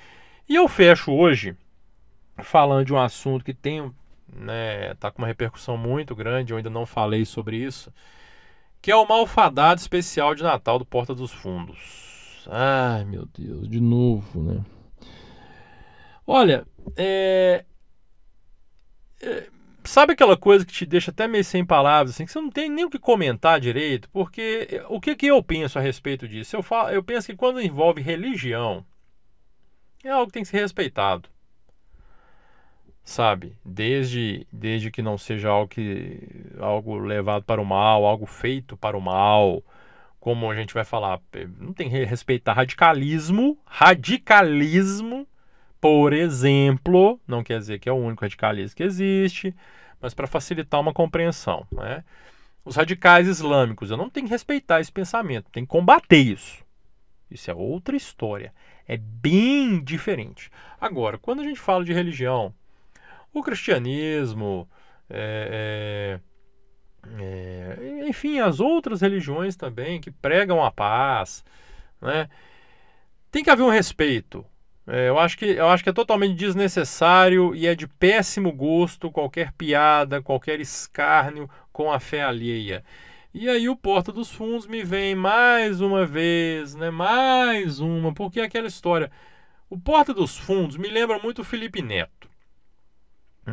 E 0.47 0.55
eu 0.55 0.67
fecho 0.67 1.11
hoje 1.11 1.55
falando 2.39 2.85
de 2.85 2.93
um 2.93 2.99
assunto 2.99 3.43
que 3.43 3.53
tem, 3.53 3.91
né, 4.31 4.93
tá 4.95 5.09
com 5.09 5.21
uma 5.21 5.27
repercussão 5.27 5.77
muito 5.77 6.15
grande, 6.15 6.51
eu 6.51 6.57
ainda 6.57 6.69
não 6.69 6.85
falei 6.85 7.25
sobre 7.25 7.57
isso, 7.57 7.91
que 8.81 8.91
é 8.91 8.95
o 8.95 9.07
malfadado 9.07 9.79
especial 9.79 10.35
de 10.35 10.43
Natal 10.43 10.77
do 10.77 10.85
Porta 10.85 11.15
dos 11.15 11.31
Fundos. 11.31 12.45
Ai, 12.49 13.03
meu 13.05 13.25
Deus, 13.25 13.67
de 13.67 13.81
novo, 13.81 14.41
né? 14.41 14.63
Olha, 16.27 16.67
é, 16.97 17.63
é 19.21 19.47
sabe 19.87 20.13
aquela 20.13 20.37
coisa 20.37 20.65
que 20.65 20.73
te 20.73 20.85
deixa 20.85 21.11
até 21.11 21.27
meio 21.27 21.43
sem 21.43 21.65
palavras, 21.65 22.13
assim, 22.13 22.25
que 22.25 22.31
você 22.31 22.41
não 22.41 22.49
tem 22.49 22.69
nem 22.69 22.85
o 22.85 22.89
que 22.89 22.99
comentar 22.99 23.59
direito, 23.59 24.09
porque 24.09 24.83
o 24.89 24.99
que, 24.99 25.15
que 25.15 25.27
eu 25.27 25.41
penso 25.41 25.79
a 25.79 25.81
respeito 25.81 26.27
disso? 26.27 26.55
Eu, 26.55 26.61
falo, 26.61 26.89
eu 26.89 27.03
penso 27.03 27.27
que 27.27 27.35
quando 27.35 27.61
envolve 27.61 28.01
religião, 28.01 28.85
é 30.03 30.09
algo 30.09 30.27
que 30.27 30.33
tem 30.33 30.43
que 30.43 30.49
ser 30.49 30.59
respeitado. 30.59 31.29
Sabe? 33.03 33.57
Desde, 33.63 34.45
desde 34.51 34.91
que 34.91 35.01
não 35.01 35.17
seja 35.17 35.49
algo, 35.49 35.69
que, 35.69 36.19
algo 36.59 36.97
levado 36.97 37.43
para 37.45 37.61
o 37.61 37.65
mal, 37.65 38.05
algo 38.05 38.25
feito 38.25 38.75
para 38.75 38.97
o 38.97 39.01
mal, 39.01 39.63
como 40.19 40.51
a 40.51 40.55
gente 40.55 40.73
vai 40.73 40.83
falar, 40.83 41.21
não 41.57 41.71
tem 41.71 41.89
que 41.89 42.03
respeitar 42.03 42.51
radicalismo, 42.53 43.57
radicalismo 43.65 45.25
por 45.79 46.13
exemplo, 46.13 47.19
não 47.27 47.43
quer 47.43 47.59
dizer 47.59 47.79
que 47.79 47.89
é 47.89 47.91
o 47.91 47.95
único 47.95 48.21
radicalismo 48.21 48.75
que 48.75 48.83
existe, 48.83 49.55
mas 50.01 50.13
para 50.13 50.27
facilitar 50.27 50.79
uma 50.79 50.93
compreensão. 50.93 51.65
Né? 51.71 52.03
Os 52.65 52.75
radicais 52.75 53.27
islâmicos, 53.27 53.91
eu 53.91 53.97
não 53.97 54.09
tenho 54.09 54.27
que 54.27 54.33
respeitar 54.33 54.79
esse 54.79 54.91
pensamento, 54.91 55.49
tenho 55.51 55.65
que 55.65 55.71
combater 55.71 56.17
isso. 56.17 56.65
Isso 57.29 57.51
é 57.51 57.53
outra 57.53 57.95
história. 57.95 58.53
É 58.87 58.97
bem 58.97 59.83
diferente. 59.83 60.49
Agora, 60.79 61.17
quando 61.17 61.41
a 61.41 61.43
gente 61.43 61.59
fala 61.59 61.83
de 61.83 61.93
religião, 61.93 62.53
o 63.33 63.43
cristianismo, 63.43 64.67
é, 65.09 66.19
é, 67.09 67.21
é, 67.21 68.07
enfim, 68.07 68.39
as 68.39 68.59
outras 68.59 69.01
religiões 69.01 69.55
também 69.55 69.99
que 69.99 70.09
pregam 70.09 70.63
a 70.63 70.71
paz, 70.71 71.43
né? 72.01 72.29
tem 73.29 73.43
que 73.43 73.49
haver 73.49 73.63
um 73.63 73.69
respeito. 73.69 74.45
É, 74.87 75.09
eu, 75.09 75.19
acho 75.19 75.37
que, 75.37 75.45
eu 75.45 75.67
acho 75.67 75.83
que 75.83 75.89
é 75.89 75.93
totalmente 75.93 76.35
desnecessário 76.35 77.53
e 77.53 77.67
é 77.67 77.75
de 77.75 77.85
péssimo 77.85 78.53
gosto 78.53 79.11
qualquer 79.11 79.51
piada, 79.51 80.21
qualquer 80.21 80.61
escárnio 80.61 81.49
com 81.73 81.91
a 81.91 81.99
fé 81.99 82.23
alheia. 82.23 82.83
E 83.33 83.49
aí 83.49 83.67
o 83.67 83.75
Porta 83.75 84.11
dos 84.13 84.31
Fundos 84.31 84.65
me 84.65 84.83
vem 84.83 85.13
mais 85.13 85.81
uma 85.81 86.05
vez, 86.05 86.73
né? 86.73 86.89
Mais 86.89 87.79
uma, 87.79 88.13
porque 88.13 88.39
é 88.39 88.43
aquela 88.45 88.67
história. 88.67 89.11
O 89.69 89.77
Porta 89.77 90.13
dos 90.13 90.37
Fundos 90.37 90.77
me 90.77 90.87
lembra 90.87 91.19
muito 91.19 91.41
o 91.41 91.45
Felipe 91.45 91.81
Neto. 91.81 92.29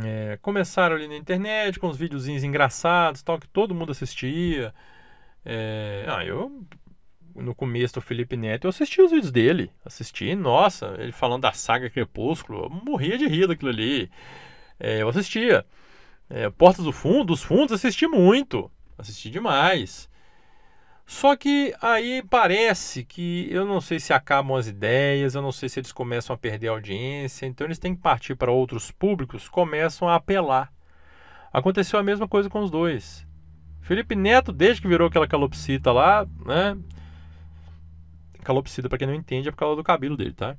É, 0.05 0.39
começaram 0.41 0.97
ali 0.97 1.09
na 1.09 1.17
internet 1.17 1.79
com 1.79 1.89
uns 1.89 1.97
videozinhos 1.97 2.45
engraçados, 2.45 3.23
tal, 3.23 3.39
que 3.39 3.49
todo 3.49 3.75
mundo 3.75 3.93
assistia. 3.93 4.73
É, 5.45 6.05
ah, 6.09 6.25
eu 6.25 6.65
no 7.35 7.55
começo 7.55 7.95
do 7.95 8.01
Felipe 8.01 8.37
Neto, 8.37 8.67
eu 8.67 8.71
assisti 8.71 9.01
os 9.03 9.11
vídeos 9.11 9.33
dele. 9.33 9.71
Assisti, 9.85 10.35
nossa, 10.35 10.95
ele 10.99 11.13
falando 11.13 11.43
da 11.43 11.53
saga 11.53 11.91
Crepúsculo, 11.91 12.65
eu 12.65 12.71
morria 12.71 13.19
de 13.19 13.27
rir 13.27 13.47
daquilo 13.47 13.71
ali. 13.71 14.11
É, 14.79 15.03
eu 15.03 15.09
assistia. 15.09 15.65
É, 16.29 16.49
Portas 16.51 16.85
do 16.85 16.93
Fundo, 16.93 17.25
dos 17.25 17.43
Fundos, 17.43 17.73
assisti 17.73 18.07
muito. 18.07 18.71
Assisti 18.97 19.31
demais. 19.31 20.09
Só 21.07 21.37
que 21.37 21.75
aí 21.83 22.23
parece 22.31 23.05
que 23.05 23.47
eu 23.51 23.67
não 23.67 23.81
sei 23.81 24.01
se 24.01 24.13
acabam 24.13 24.57
as 24.57 24.67
ideias, 24.67 25.35
eu 25.35 25.43
não 25.43 25.53
sei 25.53 25.69
se 25.69 25.79
eles 25.79 25.93
começam 25.93 26.35
a 26.35 26.39
perder 26.39 26.69
a 26.69 26.73
audiência, 26.73 27.45
então 27.47 27.67
eles 27.67 27.79
têm 27.79 27.95
que 27.95 28.01
partir 28.01 28.35
para 28.35 28.51
outros 28.51 28.91
públicos, 28.91 29.49
começam 29.49 30.09
a 30.09 30.15
apelar. 30.15 30.73
Aconteceu 31.53 31.99
a 31.99 32.03
mesma 32.03 32.27
coisa 32.27 32.49
com 32.49 32.63
os 32.63 32.71
dois. 32.71 33.27
Felipe 33.83 34.17
Neto, 34.17 34.51
desde 34.51 34.81
que 34.81 34.89
virou 34.89 35.09
aquela 35.09 35.29
calopsita 35.29 35.93
lá, 35.93 36.27
né? 36.45 36.77
Calopsita, 38.45 38.89
para 38.89 38.99
quem 38.99 39.07
não 39.07 39.15
entende, 39.15 39.49
é 39.49 39.51
por 39.51 39.59
causa 39.59 39.77
do 39.77 39.85
cabelo 39.85 40.17
dele, 40.17 40.33
tá? 40.33 40.57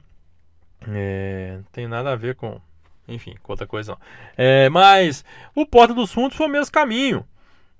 É, 0.87 1.59
tem 1.71 1.87
nada 1.87 2.11
a 2.11 2.15
ver 2.15 2.35
com. 2.35 2.59
Enfim, 3.07 3.35
com 3.41 3.53
outra 3.53 3.67
coisa 3.67 3.93
não. 3.93 3.99
É, 4.35 4.69
mas 4.69 5.23
o 5.53 5.65
Porta 5.65 5.93
dos 5.93 6.11
Fundos 6.11 6.35
foi 6.35 6.47
o 6.47 6.49
mesmo 6.49 6.71
caminho. 6.71 7.25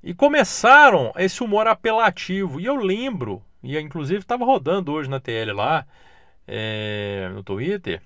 E 0.04 0.14
começaram 0.14 1.12
esse 1.18 1.44
humor 1.44 1.68
apelativo. 1.68 2.60
E 2.60 2.66
eu 2.66 2.76
lembro, 2.76 3.42
e 3.64 3.78
inclusive 3.80 4.20
estava 4.20 4.46
rodando 4.46 4.92
hoje 4.92 5.10
na 5.10 5.20
TL 5.20 5.52
lá, 5.54 5.86
é, 6.48 7.30
no 7.34 7.44
Twitter, 7.44 8.02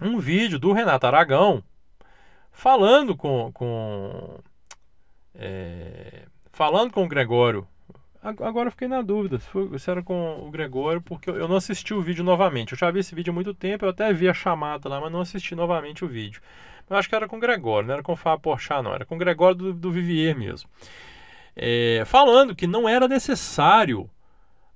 um 0.00 0.18
vídeo 0.18 0.58
do 0.58 0.72
Renato 0.72 1.06
Aragão 1.06 1.62
falando 2.52 3.16
com. 3.16 3.50
com 3.52 4.38
é, 5.34 6.22
falando 6.52 6.92
com 6.92 7.04
o 7.04 7.08
Gregório 7.08 7.66
Agora 8.24 8.68
eu 8.68 8.70
fiquei 8.70 8.88
na 8.88 9.02
dúvida 9.02 9.38
se, 9.38 9.46
foi, 9.46 9.78
se 9.78 9.90
era 9.90 10.02
com 10.02 10.46
o 10.46 10.50
Gregório, 10.50 11.02
porque 11.02 11.28
eu 11.28 11.46
não 11.46 11.56
assisti 11.56 11.92
o 11.92 12.00
vídeo 12.00 12.24
novamente. 12.24 12.72
Eu 12.72 12.78
já 12.78 12.90
vi 12.90 13.00
esse 13.00 13.14
vídeo 13.14 13.30
há 13.30 13.34
muito 13.34 13.52
tempo, 13.52 13.84
eu 13.84 13.90
até 13.90 14.10
vi 14.14 14.26
a 14.26 14.32
chamada 14.32 14.88
lá, 14.88 14.98
mas 14.98 15.12
não 15.12 15.20
assisti 15.20 15.54
novamente 15.54 16.06
o 16.06 16.08
vídeo. 16.08 16.40
Eu 16.88 16.96
acho 16.96 17.06
que 17.06 17.14
era 17.14 17.28
com 17.28 17.36
o 17.36 17.40
Gregório, 17.40 17.86
não 17.86 17.94
era 17.94 18.02
com 18.02 18.12
o 18.12 18.16
Fábio 18.16 18.40
Porchat, 18.40 18.82
não. 18.82 18.94
Era 18.94 19.04
com 19.04 19.14
o 19.14 19.18
Gregório 19.18 19.56
do, 19.56 19.74
do 19.74 19.90
Vivier 19.90 20.34
mesmo. 20.34 20.70
É, 21.54 22.02
falando 22.06 22.56
que 22.56 22.66
não 22.66 22.88
era 22.88 23.06
necessário 23.06 24.08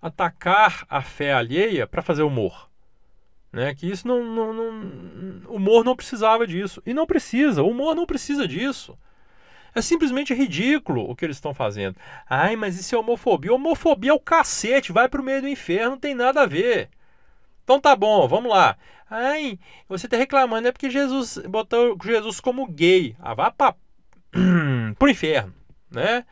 atacar 0.01 0.85
a 0.89 1.01
fé 1.01 1.33
alheia 1.33 1.87
para 1.87 2.03
fazer 2.03 2.25
humor. 2.25 2.69
Né? 3.51 3.75
Que 3.75 3.87
isso 3.91 4.07
não, 4.07 4.23
não, 4.23 4.53
não. 4.53 5.55
Humor 5.55 5.85
não 5.85 5.97
precisava 5.97 6.47
disso. 6.47 6.83
E 6.85 6.93
não 6.93 7.07
precisa. 7.07 7.63
O 7.63 7.71
humor 7.71 7.95
não 7.95 8.05
precisa 8.05 8.47
disso. 8.47 8.97
É 9.75 9.83
simplesmente 9.83 10.35
ridículo 10.35 11.09
o 11.09 11.15
que 11.15 11.25
eles 11.25 11.37
estão 11.37 11.55
fazendo. 11.55 11.97
Ai, 12.29 12.57
mas 12.57 12.79
isso 12.79 12.95
é 12.95 12.99
homofobia. 12.99 13.55
Homofobia 13.55 14.11
é 14.11 14.15
o 14.15 14.21
cacete, 14.21 14.93
vai 14.93 15.09
pro 15.09 15.23
meio 15.23 15.43
do 15.43 15.49
inferno, 15.49 15.91
não 15.93 15.99
tem 15.99 16.15
nada 16.15 16.43
a 16.43 16.47
ver. 16.47 16.89
Então 17.65 17.79
tá 17.79 17.95
bom, 17.95 18.27
vamos 18.27 18.51
lá. 18.51 18.77
Ai, 19.11 19.59
você 19.89 20.09
tá 20.09 20.17
reclamando 20.17 20.69
é 20.69 20.73
porque 20.73 20.91
Jesus 20.91 21.39
botou 21.49 21.97
Jesus 22.03 22.41
como 22.41 22.67
gay. 22.67 23.17
Ah, 23.19 23.35
vá 23.35 23.51
pra... 23.51 23.75
pro 24.99 25.09
inferno, 25.09 25.55
né? 25.91 26.25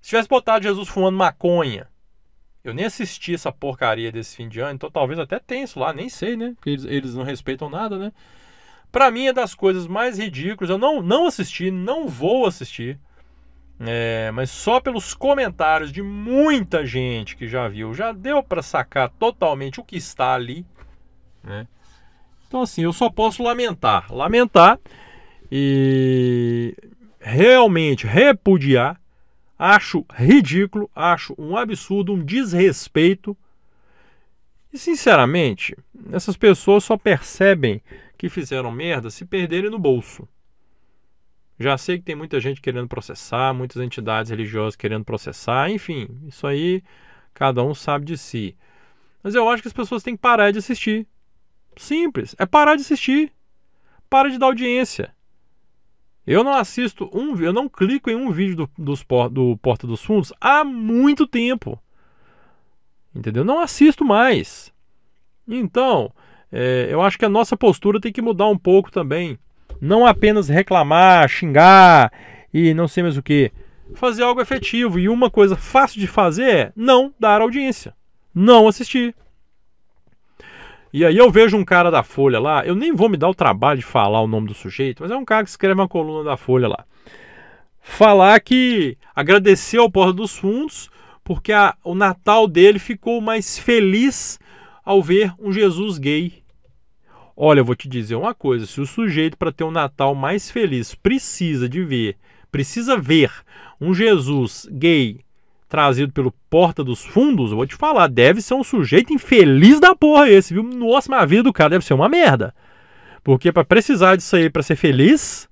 Se 0.00 0.10
tivesse 0.10 0.28
botado 0.28 0.62
Jesus 0.62 0.88
fumando 0.88 1.16
maconha, 1.16 1.88
eu 2.62 2.74
nem 2.74 2.84
assisti 2.84 3.34
essa 3.34 3.52
porcaria 3.52 4.10
desse 4.10 4.36
fim 4.36 4.48
de 4.48 4.60
ano, 4.60 4.74
então 4.74 4.90
talvez 4.90 5.18
até 5.18 5.38
tenha 5.38 5.64
isso 5.64 5.78
lá, 5.78 5.92
nem 5.92 6.08
sei, 6.08 6.36
né? 6.36 6.52
Porque 6.56 6.70
eles, 6.70 6.84
eles 6.84 7.14
não 7.14 7.22
respeitam 7.24 7.70
nada, 7.70 7.98
né? 7.98 8.12
Para 8.90 9.10
mim 9.10 9.26
é 9.26 9.32
das 9.32 9.54
coisas 9.54 9.86
mais 9.86 10.18
ridículas. 10.18 10.70
Eu 10.70 10.78
não, 10.78 11.02
não 11.02 11.26
assisti, 11.26 11.70
não 11.70 12.08
vou 12.08 12.46
assistir. 12.46 12.98
É, 13.78 14.30
mas 14.32 14.50
só 14.50 14.80
pelos 14.80 15.12
comentários 15.12 15.92
de 15.92 16.02
muita 16.02 16.86
gente 16.86 17.36
que 17.36 17.46
já 17.46 17.68
viu, 17.68 17.92
já 17.92 18.10
deu 18.10 18.42
para 18.42 18.62
sacar 18.62 19.10
totalmente 19.10 19.80
o 19.80 19.84
que 19.84 19.96
está 19.96 20.34
ali. 20.34 20.64
Né? 21.44 21.66
Então, 22.48 22.62
assim, 22.62 22.82
eu 22.82 22.92
só 22.92 23.10
posso 23.10 23.42
lamentar. 23.42 24.12
Lamentar 24.12 24.78
e 25.50 26.74
realmente 27.20 28.06
repudiar. 28.06 29.00
Acho 29.58 30.04
ridículo, 30.14 30.90
acho 30.94 31.34
um 31.38 31.56
absurdo, 31.56 32.12
um 32.12 32.22
desrespeito. 32.22 33.36
E, 34.72 34.78
sinceramente, 34.78 35.76
essas 36.12 36.36
pessoas 36.36 36.84
só 36.84 36.96
percebem 36.96 37.80
que 38.16 38.28
fizeram 38.28 38.70
merda 38.70 39.10
se 39.10 39.24
perderem 39.24 39.70
no 39.70 39.78
bolso. 39.78 40.28
Já 41.58 41.78
sei 41.78 41.98
que 41.98 42.04
tem 42.04 42.14
muita 42.14 42.38
gente 42.38 42.60
querendo 42.60 42.88
processar, 42.88 43.54
muitas 43.54 43.82
entidades 43.82 44.30
religiosas 44.30 44.76
querendo 44.76 45.04
processar, 45.04 45.70
enfim, 45.70 46.08
isso 46.26 46.46
aí 46.46 46.82
cada 47.32 47.62
um 47.62 47.74
sabe 47.74 48.04
de 48.04 48.18
si. 48.18 48.56
Mas 49.22 49.34
eu 49.34 49.48
acho 49.48 49.62
que 49.62 49.68
as 49.68 49.74
pessoas 49.74 50.02
têm 50.02 50.14
que 50.16 50.22
parar 50.22 50.50
de 50.50 50.58
assistir. 50.58 51.06
Simples, 51.76 52.34
é 52.38 52.46
parar 52.46 52.76
de 52.76 52.82
assistir. 52.82 53.32
Para 54.08 54.30
de 54.30 54.38
dar 54.38 54.46
audiência. 54.46 55.14
Eu 56.26 56.42
não 56.42 56.54
assisto 56.54 57.08
um, 57.12 57.36
eu 57.40 57.52
não 57.52 57.68
clico 57.68 58.10
em 58.10 58.16
um 58.16 58.30
vídeo 58.30 58.68
do, 58.76 58.94
do 59.30 59.56
Porta 59.58 59.86
dos 59.86 60.02
Fundos 60.02 60.32
há 60.40 60.64
muito 60.64 61.26
tempo. 61.26 61.80
Entendeu? 63.14 63.44
Não 63.44 63.60
assisto 63.60 64.04
mais. 64.04 64.72
Então, 65.46 66.12
é, 66.52 66.88
eu 66.90 67.02
acho 67.02 67.18
que 67.18 67.24
a 67.24 67.28
nossa 67.28 67.56
postura 67.56 68.00
tem 68.00 68.12
que 68.12 68.22
mudar 68.22 68.48
um 68.48 68.58
pouco 68.58 68.90
também. 68.90 69.38
Não 69.80 70.06
apenas 70.06 70.48
reclamar, 70.48 71.28
xingar 71.28 72.12
e 72.52 72.72
não 72.72 72.88
sei 72.88 73.02
mais 73.02 73.16
o 73.16 73.22
que. 73.22 73.52
Fazer 73.94 74.22
algo 74.22 74.40
efetivo. 74.40 74.98
E 74.98 75.08
uma 75.08 75.30
coisa 75.30 75.56
fácil 75.56 76.00
de 76.00 76.06
fazer 76.06 76.54
é 76.54 76.72
não 76.74 77.12
dar 77.18 77.40
audiência. 77.40 77.94
Não 78.34 78.68
assisti. 78.68 79.14
E 80.92 81.04
aí 81.04 81.16
eu 81.16 81.30
vejo 81.30 81.56
um 81.56 81.64
cara 81.64 81.90
da 81.90 82.02
Folha 82.02 82.40
lá, 82.40 82.64
eu 82.64 82.74
nem 82.74 82.94
vou 82.94 83.08
me 83.08 83.18
dar 83.18 83.28
o 83.28 83.34
trabalho 83.34 83.80
de 83.80 83.84
falar 83.84 84.22
o 84.22 84.26
nome 84.26 84.48
do 84.48 84.54
sujeito, 84.54 85.02
mas 85.02 85.10
é 85.10 85.16
um 85.16 85.26
cara 85.26 85.44
que 85.44 85.50
escreve 85.50 85.78
uma 85.78 85.88
coluna 85.88 86.24
da 86.24 86.38
Folha 86.38 86.68
lá. 86.68 86.86
Falar 87.82 88.40
que 88.40 88.96
agradeceu 89.14 89.82
ao 89.82 89.90
Porta 89.90 90.14
dos 90.14 90.36
Fundos 90.36 90.88
porque 91.22 91.52
a, 91.52 91.74
o 91.84 91.94
Natal 91.94 92.46
dele 92.46 92.78
ficou 92.78 93.20
mais 93.20 93.58
feliz 93.58 94.38
ao 94.86 95.02
ver 95.02 95.34
um 95.36 95.52
Jesus 95.52 95.98
gay. 95.98 96.44
Olha, 97.36 97.60
eu 97.60 97.64
vou 97.64 97.74
te 97.74 97.88
dizer 97.88 98.14
uma 98.14 98.32
coisa: 98.32 98.64
se 98.64 98.80
o 98.80 98.86
sujeito, 98.86 99.36
para 99.36 99.52
ter 99.52 99.64
um 99.64 99.70
Natal 99.72 100.14
mais 100.14 100.48
feliz, 100.48 100.94
precisa 100.94 101.68
de 101.68 101.82
ver, 101.82 102.16
precisa 102.52 102.96
ver 102.96 103.32
um 103.80 103.92
Jesus 103.92 104.66
gay 104.70 105.20
trazido 105.68 106.12
pelo 106.12 106.32
Porta 106.48 106.84
dos 106.84 107.04
Fundos, 107.04 107.50
eu 107.50 107.56
vou 107.56 107.66
te 107.66 107.74
falar, 107.74 108.06
deve 108.06 108.40
ser 108.40 108.54
um 108.54 108.62
sujeito 108.62 109.12
infeliz 109.12 109.80
da 109.80 109.96
porra 109.96 110.30
esse, 110.30 110.54
viu? 110.54 110.62
Nossa, 110.62 111.10
mas 111.10 111.22
a 111.22 111.26
vida 111.26 111.42
do 111.42 111.52
cara 111.52 111.70
deve 111.70 111.84
ser 111.84 111.92
uma 111.92 112.08
merda. 112.08 112.54
Porque 113.24 113.50
para 113.50 113.64
precisar 113.64 114.14
disso 114.14 114.36
aí 114.36 114.48
para 114.48 114.62
ser 114.62 114.76
feliz, 114.76 115.48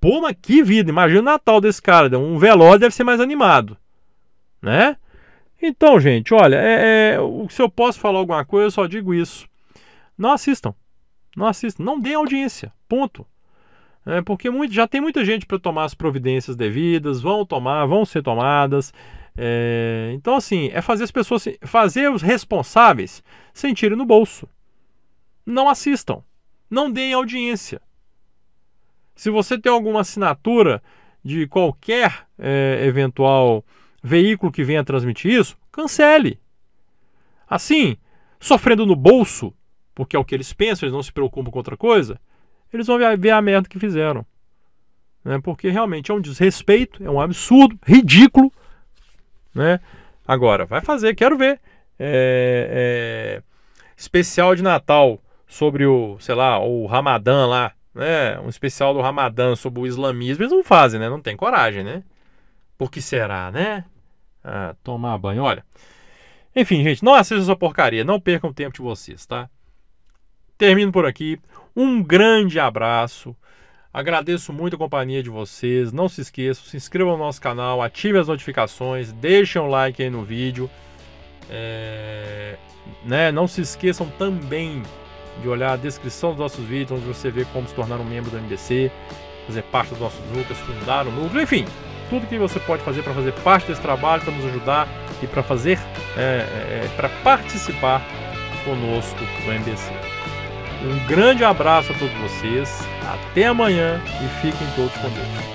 pô, 0.00 0.22
mas 0.22 0.34
que 0.40 0.62
vida. 0.62 0.90
Imagina 0.90 1.20
o 1.20 1.24
Natal 1.24 1.60
desse 1.60 1.82
cara, 1.82 2.18
um 2.18 2.38
velório 2.38 2.80
deve 2.80 2.94
ser 2.94 3.04
mais 3.04 3.20
animado, 3.20 3.76
né? 4.62 4.96
Então, 5.66 5.98
gente, 5.98 6.34
olha, 6.34 6.56
é, 6.56 7.14
é, 7.14 7.18
se 7.48 7.62
eu 7.62 7.70
posso 7.70 7.98
falar 7.98 8.18
alguma 8.18 8.44
coisa, 8.44 8.66
eu 8.66 8.70
só 8.70 8.86
digo 8.86 9.14
isso. 9.14 9.48
Não 10.16 10.32
assistam. 10.32 10.74
Não 11.34 11.46
assistam. 11.46 11.82
Não 11.82 11.98
deem 11.98 12.16
audiência. 12.16 12.70
Ponto. 12.86 13.26
É, 14.04 14.20
porque 14.20 14.50
muito, 14.50 14.74
já 14.74 14.86
tem 14.86 15.00
muita 15.00 15.24
gente 15.24 15.46
para 15.46 15.58
tomar 15.58 15.84
as 15.84 15.94
providências 15.94 16.54
devidas, 16.54 17.22
vão 17.22 17.46
tomar, 17.46 17.86
vão 17.86 18.04
ser 18.04 18.22
tomadas. 18.22 18.92
É, 19.34 20.12
então, 20.12 20.36
assim, 20.36 20.68
é 20.70 20.82
fazer 20.82 21.04
as 21.04 21.10
pessoas, 21.10 21.48
fazer 21.62 22.10
os 22.10 22.20
responsáveis 22.20 23.24
sentirem 23.54 23.96
no 23.96 24.04
bolso. 24.04 24.46
Não 25.46 25.66
assistam. 25.66 26.22
Não 26.68 26.90
deem 26.90 27.14
audiência. 27.14 27.80
Se 29.16 29.30
você 29.30 29.58
tem 29.58 29.72
alguma 29.72 30.02
assinatura 30.02 30.82
de 31.24 31.46
qualquer 31.46 32.26
é, 32.38 32.84
eventual 32.84 33.64
veículo 34.04 34.52
que 34.52 34.62
venha 34.62 34.84
transmitir 34.84 35.32
isso, 35.32 35.56
cancele. 35.72 36.38
Assim, 37.48 37.96
sofrendo 38.38 38.86
no 38.86 38.94
bolso, 38.94 39.52
porque 39.94 40.14
é 40.14 40.18
o 40.18 40.24
que 40.24 40.34
eles 40.34 40.52
pensam, 40.52 40.86
eles 40.86 40.94
não 40.94 41.02
se 41.02 41.12
preocupam 41.12 41.50
com 41.50 41.58
outra 41.58 41.76
coisa, 41.76 42.20
eles 42.72 42.86
vão 42.86 42.98
ver 43.18 43.30
a 43.30 43.42
merda 43.42 43.68
que 43.68 43.78
fizeram. 43.78 44.24
Né? 45.24 45.40
Porque 45.42 45.70
realmente 45.70 46.10
é 46.10 46.14
um 46.14 46.20
desrespeito, 46.20 47.02
é 47.02 47.10
um 47.10 47.20
absurdo, 47.20 47.78
ridículo 47.86 48.52
né? 49.54 49.80
Agora, 50.26 50.66
vai 50.66 50.80
fazer, 50.80 51.14
quero 51.14 51.38
ver. 51.38 51.60
É, 51.96 53.38
é, 53.38 53.42
especial 53.96 54.56
de 54.56 54.62
Natal 54.62 55.20
sobre 55.46 55.86
o, 55.86 56.18
sei 56.18 56.34
lá, 56.34 56.58
o 56.58 56.86
Ramadã 56.86 57.46
lá, 57.46 57.72
né? 57.94 58.38
Um 58.40 58.48
especial 58.48 58.92
do 58.92 59.00
Ramadã 59.00 59.54
sobre 59.54 59.80
o 59.80 59.86
islamismo, 59.86 60.42
eles 60.42 60.52
não 60.52 60.64
fazem, 60.64 60.98
né? 60.98 61.08
Não 61.08 61.20
tem 61.20 61.36
coragem, 61.36 61.84
né? 61.84 62.02
Por 62.76 62.90
que 62.90 63.00
será, 63.00 63.52
né? 63.52 63.84
Tomar 64.82 65.18
banho, 65.18 65.42
olha. 65.42 65.64
Enfim, 66.54 66.84
gente, 66.84 67.02
não 67.02 67.14
assistam 67.14 67.42
essa 67.42 67.56
porcaria, 67.56 68.04
não 68.04 68.20
percam 68.20 68.50
o 68.50 68.54
tempo 68.54 68.74
de 68.74 68.82
vocês, 68.82 69.26
tá? 69.26 69.48
Termino 70.56 70.92
por 70.92 71.04
aqui. 71.04 71.38
Um 71.74 72.02
grande 72.02 72.60
abraço. 72.60 73.34
Agradeço 73.92 74.52
muito 74.52 74.74
a 74.74 74.78
companhia 74.78 75.22
de 75.22 75.30
vocês. 75.30 75.92
Não 75.92 76.08
se 76.08 76.20
esqueçam, 76.20 76.64
se 76.64 76.76
inscrevam 76.76 77.16
no 77.16 77.24
nosso 77.24 77.40
canal, 77.40 77.82
ative 77.82 78.18
as 78.18 78.28
notificações, 78.28 79.12
deixem 79.12 79.60
um 79.60 79.68
like 79.68 80.02
aí 80.02 80.10
no 80.10 80.22
vídeo. 80.22 80.70
É... 81.50 82.56
Né? 83.04 83.32
Não 83.32 83.48
se 83.48 83.60
esqueçam 83.60 84.08
também 84.18 84.82
de 85.42 85.48
olhar 85.48 85.72
a 85.72 85.76
descrição 85.76 86.30
dos 86.30 86.38
nossos 86.38 86.64
vídeos, 86.64 86.92
onde 86.92 87.06
você 87.06 87.30
vê 87.30 87.44
como 87.46 87.66
se 87.66 87.74
tornar 87.74 87.98
um 87.98 88.04
membro 88.04 88.30
do 88.30 88.38
MDC, 88.40 88.90
fazer 89.46 89.62
parte 89.64 89.90
dos 89.90 90.00
nossos 90.00 90.24
núcleos, 90.26 90.58
fundar 90.60 91.06
o 91.06 91.10
núcleo, 91.10 91.42
enfim, 91.42 91.64
tudo 92.08 92.26
que 92.26 92.38
você 92.38 92.58
pode 92.60 92.82
fazer 92.82 93.02
para 93.02 93.14
fazer 93.14 93.32
parte 93.32 93.66
desse 93.66 93.80
trabalho, 93.80 94.22
para 94.22 94.32
nos 94.32 94.44
ajudar 94.46 94.88
e 95.22 95.26
para 95.26 95.42
fazer, 95.42 95.78
é, 96.16 96.20
é, 96.20 96.84
é 96.84 96.90
para 96.96 97.08
participar 97.22 98.02
conosco 98.64 99.18
do 99.18 99.52
MDC. 99.52 99.92
Um 100.82 101.06
grande 101.06 101.44
abraço 101.44 101.92
a 101.92 101.94
todos 101.94 102.14
vocês, 102.16 102.86
até 103.06 103.46
amanhã 103.46 104.00
e 104.22 104.28
fiquem 104.40 104.66
todos 104.76 104.92
com 104.94 105.08
Deus. 105.08 105.53